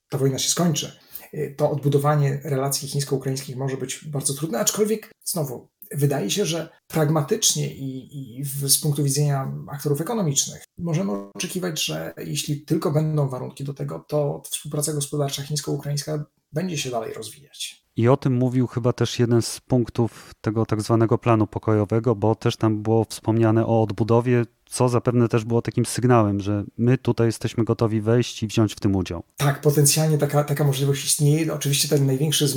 ta 0.10 0.18
wojna 0.18 0.40
się 0.40 0.50
skończy, 0.50 1.00
e, 1.34 1.52
to 1.52 1.72
odbudowanie 1.72 2.42
relacji 2.44 2.88
chińsko-ukraińskich 2.88 3.56
może 3.56 3.78
być 3.78 4.06
bardzo 4.06 4.34
trudne, 4.34 4.60
aczkolwiek 4.60 5.12
znowu 5.24 5.68
wydaje 5.91 6.32
się, 6.32 6.45
że 6.45 6.69
pragmatycznie 6.88 7.76
i, 7.76 8.39
i 8.39 8.45
z 8.45 8.80
punktu 8.82 9.04
widzenia 9.04 9.52
aktorów 9.71 10.02
ekonomicznych 10.02 10.63
możemy 10.78 11.12
oczekiwać, 11.12 11.86
że 11.86 12.13
jeśli 12.17 12.62
tylko 12.62 12.91
będą 12.91 13.30
warunki 13.30 13.63
do 13.63 13.73
tego, 13.73 14.00
to 14.08 14.41
współpraca 14.45 14.93
gospodarcza 14.93 15.43
chińsko-ukraińska 15.43 16.26
będzie 16.54 16.78
się 16.78 16.89
dalej 16.89 17.13
rozwijać. 17.13 17.88
I 17.95 18.08
o 18.08 18.17
tym 18.17 18.34
mówił 18.34 18.67
chyba 18.67 18.93
też 18.93 19.19
jeden 19.19 19.41
z 19.41 19.60
punktów 19.60 20.32
tego 20.41 20.65
tak 20.65 20.82
zwanego 20.82 21.17
planu 21.17 21.47
pokojowego, 21.47 22.15
bo 22.15 22.36
też 22.36 22.58
tam 22.58 22.84
było 22.84 23.06
wspomniane 23.06 23.65
o 23.65 23.84
odbudowie, 23.84 24.45
co 24.69 24.89
zapewne 24.89 25.27
też 25.27 25.45
było 25.45 25.62
takim 25.62 25.86
sygnałem, 25.86 26.39
że 26.39 26.63
my 26.77 26.97
tutaj 26.97 27.27
jesteśmy 27.27 27.63
gotowi 27.63 28.01
wejść 28.01 28.43
i 28.43 28.47
wziąć 28.47 28.73
w 28.73 28.80
tym 28.80 28.95
udział. 28.95 29.23
Tak, 29.38 29.62
potencjalnie 29.62 30.17
taka, 30.17 30.43
taka 30.43 30.63
możliwość 30.63 31.06
istnieje. 31.06 31.53
Oczywiście 31.53 31.88
ten 31.88 32.06
największy, 32.06 32.47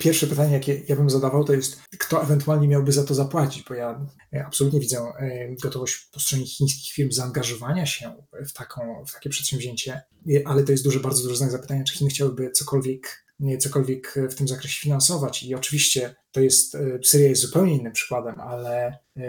pierwsze 0.00 0.26
pytanie, 0.26 0.52
jakie 0.52 0.82
ja 0.88 0.96
bym 0.96 1.10
zadawał, 1.10 1.44
to 1.44 1.52
jest, 1.52 1.80
kto 1.98 2.22
ewentualnie 2.22 2.68
miałby 2.68 2.92
za 2.92 3.04
to 3.04 3.14
zapłacić, 3.14 3.64
bo 3.68 3.74
ja 3.74 4.06
absolutnie 4.46 4.80
widzę 4.80 4.98
e, 4.98 5.54
gotowość 5.62 6.08
po 6.12 6.20
stronie 6.20 6.46
chińskich 6.46 6.92
firm 6.92 7.12
zaangażowania 7.12 7.86
się 7.86 8.12
w, 8.48 8.52
taką, 8.52 9.04
w 9.08 9.12
takie 9.12 9.30
przedsięwzięcie, 9.30 10.02
ale 10.44 10.62
to 10.62 10.72
jest 10.72 10.84
duży, 10.84 11.00
bardzo 11.00 11.22
duży 11.22 11.36
znak 11.36 11.50
zapytania, 11.50 11.84
czy 11.84 11.94
Chiny 11.94 12.10
chciałyby 12.10 12.50
cokolwiek 12.50 13.29
cokolwiek 13.58 14.14
w 14.30 14.34
tym 14.34 14.48
zakresie 14.48 14.80
finansować. 14.80 15.42
I 15.42 15.54
oczywiście 15.54 16.14
to 16.32 16.40
jest, 16.40 16.74
e, 16.74 16.98
Syria 17.04 17.28
jest 17.28 17.42
zupełnie 17.42 17.76
innym 17.76 17.92
przykładem, 17.92 18.40
ale 18.40 18.86
e, 18.86 19.22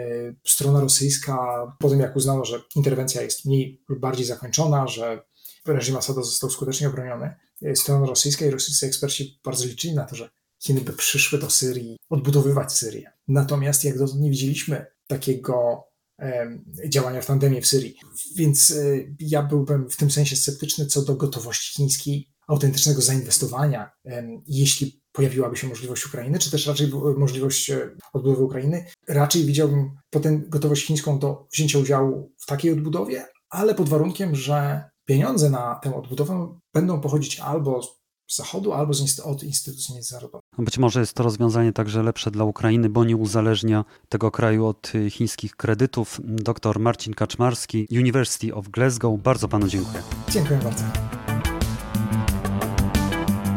strona 0.46 0.80
rosyjska, 0.80 1.36
po 1.78 1.90
tym 1.90 2.00
jak 2.00 2.16
uznała, 2.16 2.44
że 2.44 2.62
interwencja 2.76 3.22
jest 3.22 3.44
mniej 3.44 3.82
lub 3.88 4.00
bardziej 4.00 4.26
zakończona, 4.26 4.86
że 4.86 5.22
reżim 5.66 5.96
Asada 5.96 6.22
został 6.22 6.50
skutecznie 6.50 6.88
obroniony, 6.88 7.34
strona 7.74 8.06
rosyjska 8.06 8.46
i 8.46 8.50
rosyjscy 8.50 8.86
eksperci 8.86 9.40
bardzo 9.44 9.66
liczyli 9.66 9.94
na 9.94 10.04
to, 10.04 10.16
że 10.16 10.30
Chiny 10.62 10.80
by 10.80 10.92
przyszły 10.92 11.38
do 11.38 11.50
Syrii 11.50 11.96
odbudowywać 12.10 12.72
Syrię. 12.72 13.12
Natomiast 13.28 13.84
jak 13.84 13.98
dotąd 13.98 14.20
nie 14.20 14.30
widzieliśmy 14.30 14.86
takiego 15.06 15.84
działania 16.88 17.20
w 17.20 17.26
tandemie 17.26 17.62
w 17.62 17.66
Syrii. 17.66 17.96
Więc 18.36 18.70
e, 18.70 18.74
ja 19.18 19.42
byłbym 19.42 19.90
w 19.90 19.96
tym 19.96 20.10
sensie 20.10 20.36
sceptyczny 20.36 20.86
co 20.86 21.02
do 21.02 21.14
gotowości 21.14 21.72
chińskiej 21.72 22.28
autentycznego 22.48 23.00
zainwestowania, 23.00 23.90
jeśli 24.46 25.02
pojawiłaby 25.12 25.56
się 25.56 25.66
możliwość 25.66 26.06
Ukrainy, 26.06 26.38
czy 26.38 26.50
też 26.50 26.66
raczej 26.66 26.90
możliwość 27.16 27.70
e, 27.70 27.90
odbudowy 28.12 28.44
Ukrainy. 28.44 28.86
Raczej 29.08 29.44
widziałbym 29.44 29.90
potem 30.10 30.44
gotowość 30.48 30.86
chińską 30.86 31.18
do 31.18 31.46
wzięcia 31.52 31.78
udziału 31.78 32.32
w 32.38 32.46
takiej 32.46 32.72
odbudowie, 32.72 33.24
ale 33.50 33.74
pod 33.74 33.88
warunkiem, 33.88 34.34
że 34.34 34.84
pieniądze 35.04 35.50
na 35.50 35.74
tę 35.74 35.96
odbudowę 35.96 36.58
będą 36.74 37.00
pochodzić 37.00 37.40
albo 37.40 37.82
z 37.82 38.36
Zachodu, 38.36 38.72
albo 38.72 38.94
z, 38.94 39.20
od 39.20 39.42
instytucji 39.42 39.94
międzynarodowych. 39.94 40.42
Być 40.58 40.78
może 40.78 41.00
jest 41.00 41.14
to 41.14 41.22
rozwiązanie 41.22 41.72
także 41.72 42.02
lepsze 42.02 42.30
dla 42.30 42.44
Ukrainy, 42.44 42.88
bo 42.88 43.04
nie 43.04 43.16
uzależnia 43.16 43.84
tego 44.08 44.30
kraju 44.30 44.66
od 44.66 44.94
y, 44.94 45.10
chińskich 45.10 45.56
kredytów. 45.56 46.20
Dr 46.24 46.78
Marcin 46.78 47.14
Kaczmarski, 47.14 47.86
University 47.90 48.54
of 48.54 48.68
Glasgow. 48.68 49.20
Bardzo 49.20 49.48
panu 49.48 49.68
dziękuję. 49.68 50.02
Dziękuję 50.30 50.60
bardzo. 50.64 50.84